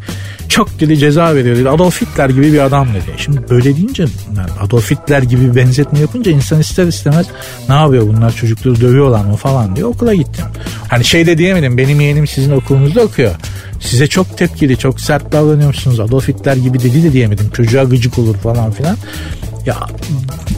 [0.48, 1.68] Çok dedi ceza veriyor dedi.
[1.68, 3.14] Adolf Hitler gibi bir adam dedi.
[3.16, 4.04] Şimdi böyle deyince
[4.36, 7.26] yani Adolf Hitler gibi bir benzetme yapınca insan ister istemez
[7.68, 10.44] ne yapıyor bunlar çocukları dövüyorlar mı falan diye okula gittim.
[10.88, 13.34] Hani şey de diyemedim benim yeğenim sizin okulunuzda okuyor.
[13.80, 17.50] Size çok tepkili çok sert davranıyorsunuz Adolf Hitler gibi dedi de diyemedim.
[17.50, 18.96] Çocuğa gıcık olur falan filan.
[19.66, 19.76] Ya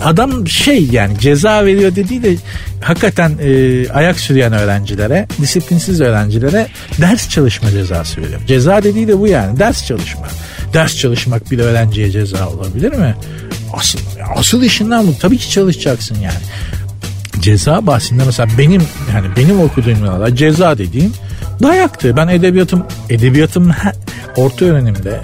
[0.05, 2.37] adam şey yani ceza veriyor dediği de
[2.81, 6.67] hakikaten e, ayak sürüyen öğrencilere, disiplinsiz öğrencilere
[7.01, 8.41] ders çalışma cezası veriyor.
[8.47, 10.29] Ceza dediği de bu yani ders çalışma.
[10.75, 13.15] Ders çalışmak bir öğrenciye ceza olabilir mi?
[13.73, 13.99] Asıl,
[14.37, 15.19] asıl işinden bu.
[15.21, 16.41] Tabii ki çalışacaksın yani.
[17.41, 18.83] Ceza bahsinde mesela benim
[19.15, 21.13] yani benim okuduğum ceza dediğim
[21.63, 22.17] dayaktı.
[22.17, 23.73] Ben edebiyatım edebiyatım
[24.37, 25.21] orta öğrenimde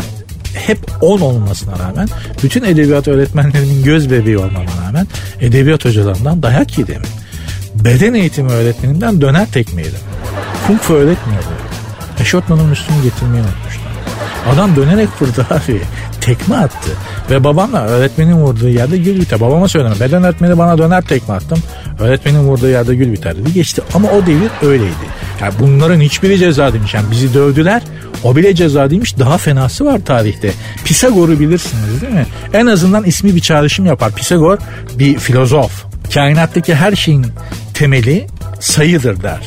[0.54, 2.08] hep 10 olmasına rağmen
[2.42, 5.06] bütün edebiyat öğretmenlerinin göz bebeği olmama rağmen
[5.40, 7.02] edebiyat hocalarından dayak yedim.
[7.74, 10.00] Beden eğitimi öğretmeninden döner tekme yedim.
[10.66, 11.46] Kung fu öğretmiyordu.
[12.20, 13.82] Eşortmanın üstünü getirmeyi unutmuştum.
[14.54, 15.80] Adam dönerek vurdu abi.
[16.20, 16.90] Tekme attı.
[17.30, 19.40] Ve babamla öğretmenin vurduğu yerde gül biter.
[19.40, 20.00] Babama söyledim.
[20.00, 21.58] Beden öğretmeni bana döner tekme attım.
[21.98, 23.52] Öğretmenin vurduğu yerde gül biter dedi.
[23.52, 23.82] Geçti.
[23.94, 25.06] Ama o devir öyleydi.
[25.40, 26.94] Yani bunların hiçbiri ceza demiş.
[26.94, 27.82] Yani bizi dövdüler.
[28.24, 29.18] O bile ceza değilmiş.
[29.18, 30.52] Daha fenası var tarihte.
[30.84, 32.26] Pisagor'u bilirsiniz değil mi?
[32.52, 34.12] En azından ismi bir çağrışım yapar.
[34.12, 34.58] Pisagor
[34.98, 35.84] bir filozof.
[36.14, 37.26] Kainattaki her şeyin
[37.74, 38.26] temeli
[38.60, 39.40] sayıdır der.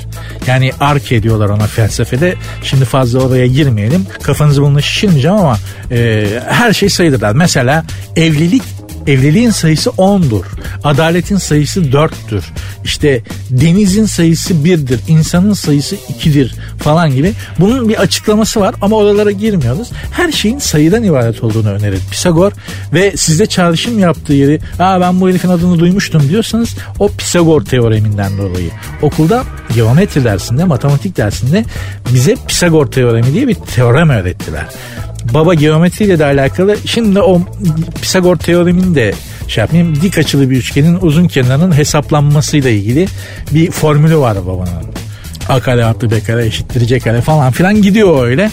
[0.47, 2.35] Yani ark ediyorlar ona felsefede.
[2.63, 4.07] Şimdi fazla oraya girmeyelim.
[4.23, 5.57] Kafanızı bununla şişirmeyeceğim ama
[5.91, 7.33] e, her şey sayıdır der.
[7.33, 8.63] Mesela evlilik
[9.07, 10.43] Evliliğin sayısı 10'dur.
[10.83, 12.43] Adaletin sayısı 4'tür.
[12.83, 14.99] İşte denizin sayısı 1'dir.
[15.07, 17.33] İnsanın sayısı 2'dir falan gibi.
[17.59, 19.91] Bunun bir açıklaması var ama oralara girmiyoruz.
[20.11, 22.51] Her şeyin sayıdan ibaret olduğunu önerir Pisagor
[22.93, 28.37] ve sizde çağrışım yaptığı yeri Aa ben bu herifin adını duymuştum diyorsanız o Pisagor teoreminden
[28.37, 28.69] dolayı.
[29.01, 29.43] Okulda
[29.75, 31.65] geometri dersinde, matematik dersinde
[32.13, 34.65] bize Pisagor teoremi diye bir teorem öğrettiler
[35.33, 36.77] baba geometriyle de alakalı.
[36.85, 37.41] Şimdi o
[38.01, 39.13] Pisagor teoremini de
[39.47, 40.01] şey yapmayayım.
[40.01, 43.07] Dik açılı bir üçgenin uzun kenarının hesaplanmasıyla ilgili
[43.51, 44.91] bir formülü var babanın.
[45.49, 48.51] A kare artı B kare eşittir C kare falan filan gidiyor öyle.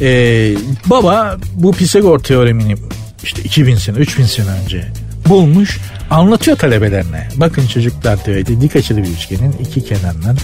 [0.00, 0.54] Ee,
[0.86, 2.74] baba bu Pisagor teoremini
[3.22, 4.84] işte 2000 sene 3000 sene önce
[5.28, 5.78] bulmuş
[6.10, 7.28] anlatıyor talebelerine.
[7.36, 10.38] Bakın çocuklar diyor dik açılı bir üçgenin iki kenarının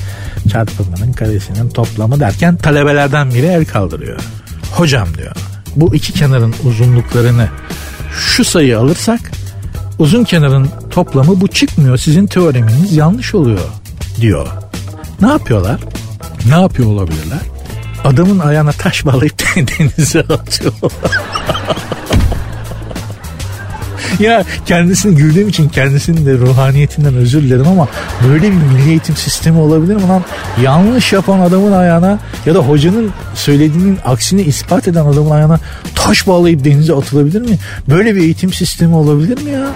[0.53, 4.21] çarpımının karesinin toplamı derken talebelerden biri el kaldırıyor.
[4.73, 5.33] Hocam diyor
[5.77, 7.49] bu iki kenarın uzunluklarını
[8.13, 9.21] şu sayı alırsak
[9.99, 11.97] uzun kenarın toplamı bu çıkmıyor.
[11.97, 13.69] Sizin teoreminiz yanlış oluyor
[14.21, 14.47] diyor.
[15.21, 15.81] Ne yapıyorlar?
[16.49, 17.41] Ne yapıyor olabilirler?
[18.05, 20.93] Adamın ayağına taş bağlayıp denize atıyorlar.
[24.25, 27.89] ya kendisini güldüğüm için kendisinin de ruhaniyetinden özür dilerim ama
[28.29, 30.23] böyle bir milli eğitim sistemi olabilir mi lan?
[30.63, 35.61] Yanlış yapan adamın ayağına ya da hocanın söylediğinin aksini ispat eden adamın ayağına
[35.95, 37.59] taş bağlayıp denize atılabilir mi?
[37.89, 39.67] Böyle bir eğitim sistemi olabilir mi ya?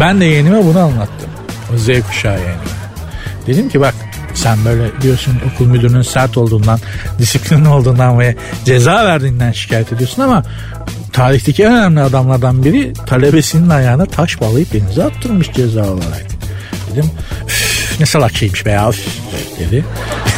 [0.00, 1.30] Ben de yeğenime bunu anlattım.
[1.76, 2.76] Z kuşağı yeğenime.
[3.46, 3.94] Dedim ki bak
[4.36, 6.80] sen böyle diyorsun okul müdürünün sert olduğundan,
[7.18, 10.42] disiplinli olduğundan ve ceza verdiğinden şikayet ediyorsun ama
[11.12, 16.26] tarihteki en önemli adamlardan biri talebesinin ayağına taş bağlayıp denize attırmış ceza olarak.
[16.92, 17.10] Dedim
[18.00, 18.90] ne salak şeymiş be ya
[19.58, 19.84] dedi.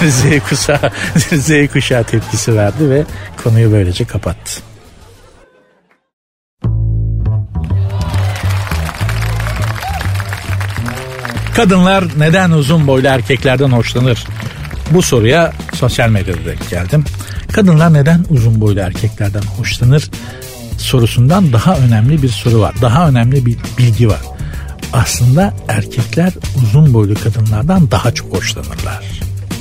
[0.11, 3.05] Z kuşağı, Z kuşağı tepkisi verdi ve
[3.45, 4.68] konuyu böylece kapattı.
[11.59, 14.27] Kadınlar neden uzun boylu erkeklerden hoşlanır?
[14.91, 17.05] Bu soruya sosyal medyada denk geldim.
[17.53, 20.11] Kadınlar neden uzun boylu erkeklerden hoşlanır?
[20.79, 22.75] sorusundan daha önemli bir soru var.
[22.83, 24.21] Daha önemli bir bilgi var.
[24.93, 29.05] Aslında erkekler uzun boylu kadınlardan daha çok hoşlanırlar.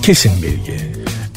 [0.02, 0.78] Kesin bilgi.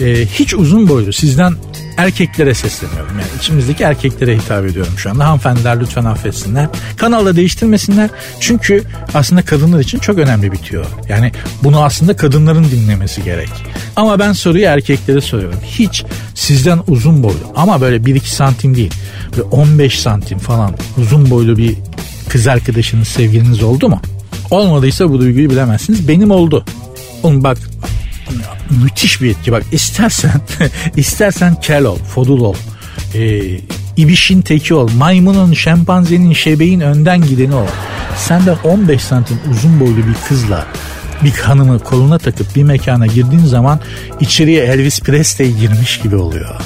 [0.00, 1.54] Ee, hiç uzun boylu sizden
[2.00, 3.18] erkeklere sesleniyorum.
[3.18, 5.26] Yani içimizdeki erkeklere hitap ediyorum şu anda.
[5.26, 6.68] Hanımefendiler lütfen affetsinler.
[6.96, 8.10] Kanalda değiştirmesinler.
[8.40, 8.82] Çünkü
[9.14, 10.86] aslında kadınlar için çok önemli bitiyor.
[11.08, 11.32] Yani
[11.62, 13.48] bunu aslında kadınların dinlemesi gerek.
[13.96, 15.58] Ama ben soruyu erkeklere soruyorum.
[15.64, 18.94] Hiç sizden uzun boylu ama böyle 1-2 santim değil.
[19.32, 21.76] Böyle 15 santim falan uzun boylu bir
[22.28, 24.00] kız arkadaşınız sevgiliniz oldu mu?
[24.50, 26.08] Olmadıysa bu duyguyu bilemezsiniz.
[26.08, 26.64] Benim oldu.
[27.22, 27.58] Oğlum bak
[28.82, 29.52] müthiş bir etki.
[29.52, 30.40] Bak istersen
[30.96, 32.54] istersen kel ol, fodul ol.
[33.14, 33.40] Ee,
[33.96, 34.90] ibişin teki ol.
[34.96, 37.66] Maymunun, şempanzenin, şebeğin önden gideni ol.
[38.16, 40.66] Senden 15 santim uzun boylu bir kızla
[41.24, 43.80] bir hanımı koluna takıp bir mekana girdiğin zaman
[44.20, 46.60] içeriye Elvis Presley girmiş gibi oluyor.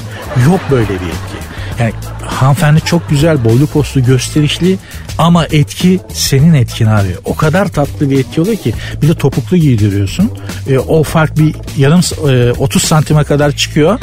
[0.46, 1.43] Yok böyle bir etki.
[1.80, 1.92] Yani
[2.26, 4.78] hanımefendi çok güzel boylu postlu gösterişli
[5.18, 7.16] ama etki senin etkin abi.
[7.24, 10.30] O kadar tatlı bir etki oluyor ki bir de topuklu giydiriyorsun.
[10.68, 14.00] E, o fark bir yarım e, 30 santime kadar çıkıyor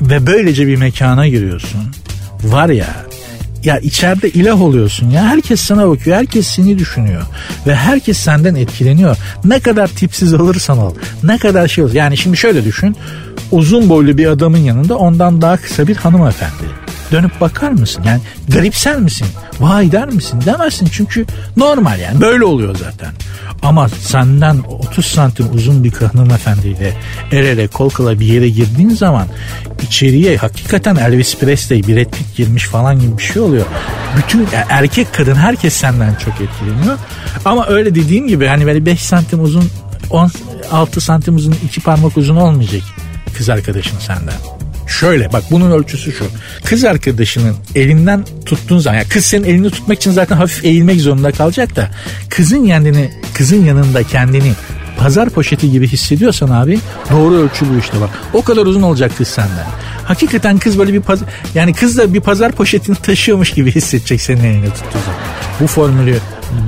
[0.00, 1.80] ve böylece bir mekana giriyorsun.
[2.44, 2.86] Var ya
[3.64, 5.24] ya içeride ilah oluyorsun ya.
[5.24, 6.16] Herkes sana bakıyor.
[6.16, 7.22] Herkes seni düşünüyor.
[7.66, 9.16] Ve herkes senden etkileniyor.
[9.44, 10.94] Ne kadar tipsiz olursan ol.
[11.22, 11.94] Ne kadar şey olur.
[11.94, 12.96] Yani şimdi şöyle düşün.
[13.50, 16.81] Uzun boylu bir adamın yanında ondan daha kısa bir hanımefendi
[17.12, 18.02] dönüp bakar mısın?
[18.06, 19.26] Yani garipsel misin?
[19.60, 20.40] Vay der misin?
[20.46, 23.12] Demezsin çünkü normal yani böyle oluyor zaten.
[23.62, 26.92] Ama senden 30 santim uzun bir hanımefendiyle
[27.32, 29.26] el ele kol kola bir yere girdiğin zaman
[29.82, 33.66] içeriye hakikaten Elvis Presley, Brad Pitt girmiş falan gibi bir şey oluyor.
[34.16, 36.98] Bütün erkek kadın herkes senden çok etkileniyor.
[37.44, 39.64] Ama öyle dediğim gibi hani böyle 5 santim uzun
[40.70, 42.82] 16 santim uzun iki parmak uzun olmayacak
[43.36, 44.61] kız arkadaşın senden.
[44.86, 46.24] Şöyle bak bunun ölçüsü şu.
[46.64, 51.32] Kız arkadaşının elinden tuttuğun zaman yani kız senin elini tutmak için zaten hafif eğilmek zorunda
[51.32, 51.90] kalacak da
[52.28, 54.52] kızın kendini kızın yanında kendini
[54.98, 56.78] pazar poşeti gibi hissediyorsan abi
[57.10, 58.10] doğru ölçü bu işte bak.
[58.32, 59.66] O kadar uzun olacak kız senden.
[60.04, 64.44] Hakikaten kız böyle bir pazar yani kız da bir pazar poşetini taşıyormuş gibi hissedecek senin
[64.44, 65.20] elini tuttuğu zaman.
[65.60, 66.18] Bu formülü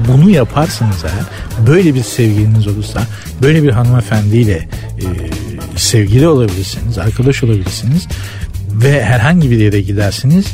[0.09, 3.03] bunu yaparsınız eğer böyle bir sevgiliniz olursa
[3.43, 5.07] böyle bir hanımefendiyle e,
[5.95, 8.07] sevgili olabilirsiniz, arkadaş olabilirsiniz
[8.73, 10.47] ve herhangi bir yere gidersiniz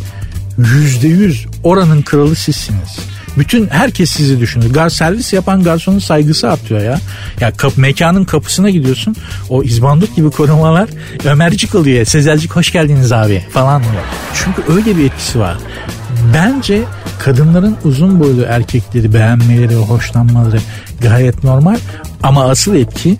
[0.58, 2.98] yüzde yüz oranın kralı sizsiniz.
[3.38, 4.72] Bütün herkes sizi düşünür.
[4.72, 7.00] Gar servis yapan garsonun saygısı artıyor ya.
[7.40, 9.16] Ya kap, mekanın kapısına gidiyorsun.
[9.48, 10.88] O izbandut gibi korumalar
[11.24, 12.04] Ömercik oluyor.
[12.04, 14.02] Sezelcik hoş geldiniz abi falan diyor.
[14.34, 15.56] Çünkü öyle bir etkisi var.
[16.34, 16.82] Bence
[17.18, 20.60] kadınların uzun boylu erkekleri beğenmeleri, hoşlanmaları
[21.00, 21.76] gayet normal.
[22.22, 23.16] Ama asıl etki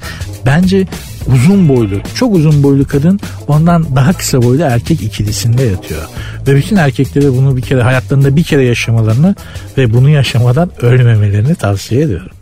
[0.47, 0.87] bence
[1.27, 6.03] uzun boylu, çok uzun boylu kadın ondan daha kısa boylu erkek ikilisinde yatıyor.
[6.47, 9.35] Ve bütün erkeklere bunu bir kere hayatlarında bir kere yaşamalarını
[9.79, 12.37] ve bunu yaşamadan ölmemelerini tavsiye ediyorum.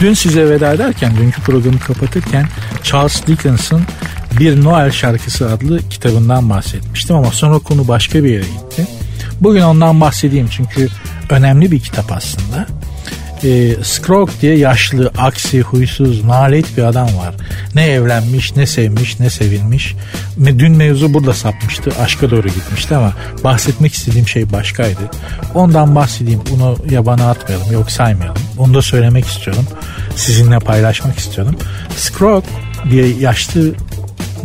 [0.00, 2.46] Dün size veda ederken, dünkü programı kapatırken
[2.82, 3.82] Charles Dickens'ın
[4.40, 8.86] Bir Noel Şarkısı adlı kitabından bahsetmiştim ama sonra konu başka bir yere gitti.
[9.40, 10.88] Bugün ondan bahsedeyim çünkü
[11.30, 12.66] önemli bir kitap aslında.
[13.44, 17.34] E, Scrooge diye yaşlı, aksi, huysuz, nalet bir adam var.
[17.74, 19.94] Ne evlenmiş, ne sevmiş, ne sevilmiş.
[20.38, 21.90] Dün mevzu burada sapmıştı.
[22.00, 23.12] Aşka doğru gitmişti ama
[23.44, 25.10] bahsetmek istediğim şey başkaydı.
[25.54, 26.40] Ondan bahsedeyim.
[26.50, 27.72] Bunu yabana atmayalım.
[27.72, 28.42] Yok saymayalım.
[28.58, 29.66] Onu da söylemek istiyorum.
[30.16, 31.56] Sizinle paylaşmak istiyorum.
[31.96, 32.46] Scrooge
[32.90, 33.74] diye yaşlı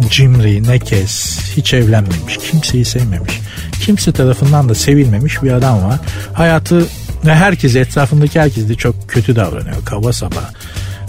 [0.09, 3.39] cimri, nekez, hiç evlenmemiş, kimseyi sevmemiş,
[3.81, 5.99] kimse tarafından da sevilmemiş bir adam var.
[6.33, 6.85] Hayatı
[7.25, 9.85] ve herkes etrafındaki herkes de çok kötü davranıyor.
[9.85, 10.51] Kaba saba.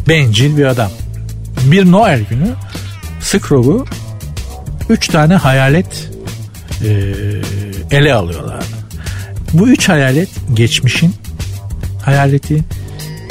[0.08, 0.90] Bencil bir adam.
[1.64, 2.48] Bir Noel günü
[3.20, 3.86] Scrooge'u
[4.88, 6.10] üç tane hayalet
[6.84, 7.12] e,
[7.90, 8.64] ele alıyorlar.
[9.52, 11.14] Bu üç hayalet geçmişin
[12.02, 12.64] hayaleti,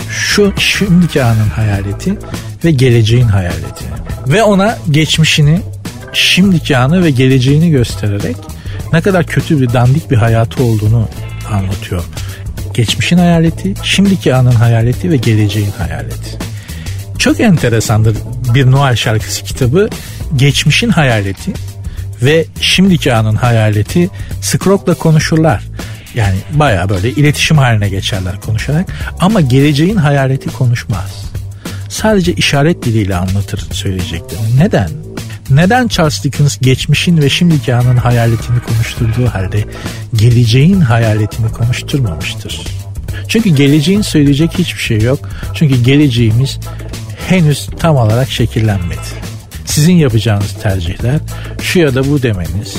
[0.10, 2.18] şu şimdiki anın hayaleti
[2.66, 3.86] ve geleceğin hayaleti.
[4.28, 5.60] Ve ona geçmişini,
[6.14, 8.36] şimdiki anı ve geleceğini göstererek
[8.94, 11.08] ne kadar kötü bir dandik bir hayatı olduğunu
[11.52, 12.04] anlatıyor.
[12.74, 16.38] Geçmişin hayaleti, şimdiki anın hayaleti ve geleceğin hayaleti.
[17.18, 18.18] Çok enteresandır
[18.54, 19.90] bir Noel şarkısı kitabı.
[20.36, 21.54] Geçmişin hayaleti
[22.22, 24.10] ve şimdiki anın hayaleti
[24.42, 25.64] Scrooge'la konuşurlar.
[26.16, 28.86] Yani baya böyle iletişim haline geçerler konuşarak.
[29.20, 31.26] Ama geleceğin hayaleti konuşmaz.
[31.90, 34.60] Sadece işaret diliyle anlatır söyleyeceklerini.
[34.60, 34.90] Neden?
[35.52, 39.66] Neden Charles Dickens geçmişin ve şimdiki anın hayaletini konuşturduğu halde
[40.16, 42.62] geleceğin hayaletini konuşturmamıştır?
[43.28, 45.20] Çünkü geleceğin söyleyecek hiçbir şey yok.
[45.54, 46.60] Çünkü geleceğimiz
[47.30, 49.00] henüz tam olarak şekillenmedi.
[49.66, 51.20] Sizin yapacağınız tercihler
[51.62, 52.76] şu ya da bu demeniz,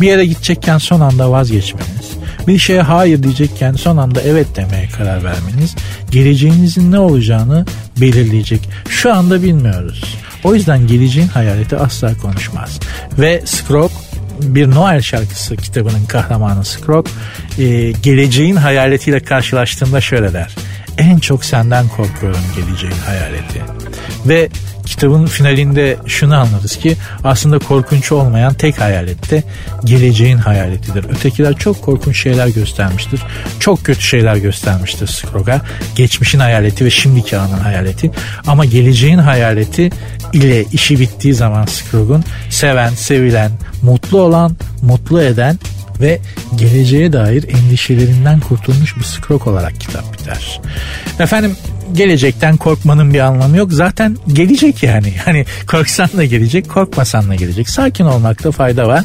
[0.00, 2.10] bir yere gidecekken son anda vazgeçmeniz,
[2.46, 5.74] bir şeye hayır diyecekken son anda evet demeye karar vermeniz
[6.10, 7.66] geleceğinizin ne olacağını
[8.00, 8.60] belirleyecek.
[8.88, 10.21] Şu anda bilmiyoruz.
[10.44, 12.80] O yüzden geleceğin hayaleti asla konuşmaz.
[13.18, 13.94] Ve Scrooge
[14.40, 17.10] bir Noel şarkısı kitabının kahramanı Scrooge
[17.58, 20.54] e, geleceğin hayaletiyle karşılaştığında şöyle der.
[20.98, 23.62] En çok senden korkuyorum geleceğin hayaleti.
[24.26, 24.48] Ve
[24.86, 29.42] kitabın finalinde şunu anlarız ki aslında korkunç olmayan tek hayalet de
[29.84, 31.04] geleceğin hayaletidir.
[31.04, 33.22] Ötekiler çok korkunç şeyler göstermiştir.
[33.60, 35.60] Çok kötü şeyler göstermiştir Scrooge'a.
[35.96, 38.10] Geçmişin hayaleti ve şimdiki anın hayaleti.
[38.46, 39.90] Ama geleceğin hayaleti
[40.32, 43.50] ile işi bittiği zaman Scrooge'un seven, sevilen,
[43.82, 45.58] mutlu olan, mutlu eden
[46.00, 46.18] ve
[46.56, 50.60] geleceğe dair endişelerinden kurtulmuş bir Scrooge olarak kitap biter.
[51.18, 51.56] Efendim
[51.94, 53.72] gelecekten korkmanın bir anlamı yok.
[53.72, 55.14] Zaten gelecek yani.
[55.26, 57.68] Yani korksan da gelecek, korkmasan da gelecek.
[57.68, 59.04] Sakin olmakta fayda var.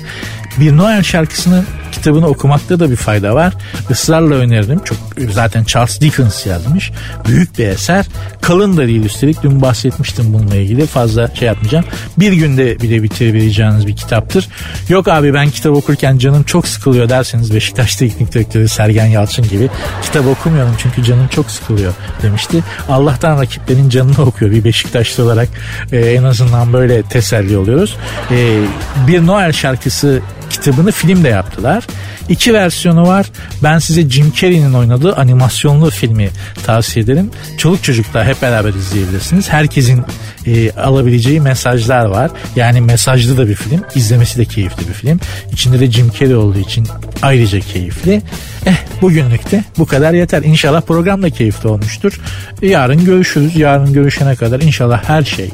[0.60, 1.64] Bir Noel şarkısını
[1.98, 3.54] kitabını okumakta da bir fayda var.
[3.89, 4.80] Israrla öneririm.
[4.84, 4.98] Çok
[5.32, 6.91] zaten Charles Dickens yazmış.
[7.28, 8.06] Büyük bir eser.
[8.41, 9.43] Kalın da değil üstelik.
[9.43, 10.86] Dün bahsetmiştim bununla ilgili.
[10.86, 11.86] Fazla şey yapmayacağım.
[12.18, 14.50] Bir günde bile bitirebileceğiniz bir kitaptır.
[14.89, 19.70] Yok abi ben kitap okurken canım çok sıkılıyor derseniz Beşiktaş Teknik Direktörü Sergen Yalçın gibi
[20.04, 22.64] kitap okumuyorum çünkü canım çok sıkılıyor demişti.
[22.89, 25.50] Allah'tan rakiplerin canını okuyor bir Beşiktaşlı olarak
[25.91, 27.98] e, en azından böyle teselli oluyoruz.
[28.32, 28.60] E,
[29.08, 31.88] bir Noel şarkısı kitabını film de yaptılar.
[32.30, 33.26] İki versiyonu var.
[33.64, 36.30] Ben size Jim Carrey'nin oynadığı animasyonlu filmi
[36.66, 37.32] tavsiye ederim.
[37.58, 39.50] Çoluk çocuklar hep beraber izleyebilirsiniz.
[39.50, 40.04] Herkesin
[40.48, 42.32] e, alabileceği mesajlar var.
[42.56, 43.82] Yani mesajlı da bir film.
[43.95, 45.20] İzlemesi de keyifli bir film.
[45.52, 46.88] İçinde de Jim Carrey olduğu için
[47.22, 48.22] ayrıca keyifli.
[48.66, 50.43] Eh bugünlük de bu kadar yeter.
[50.43, 52.22] İnşallah program da keyifli olmuştur.
[52.62, 53.56] Yarın görüşürüz.
[53.56, 55.50] Yarın görüşene kadar inşallah her şey,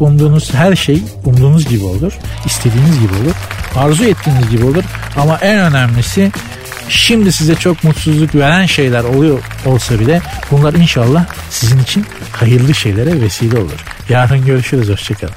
[0.00, 2.12] umduğunuz her şey umduğunuz gibi olur.
[2.46, 3.34] istediğiniz gibi olur.
[3.76, 4.84] Arzu ettiğiniz gibi olur.
[5.16, 6.32] Ama en önemlisi
[6.88, 10.20] şimdi size çok mutsuzluk veren şeyler oluyor olsa bile
[10.50, 13.84] bunlar inşallah sizin için hayırlı şeylere vesile olur.
[14.08, 14.88] Yarın görüşürüz.
[14.88, 15.34] Hoşçakalın.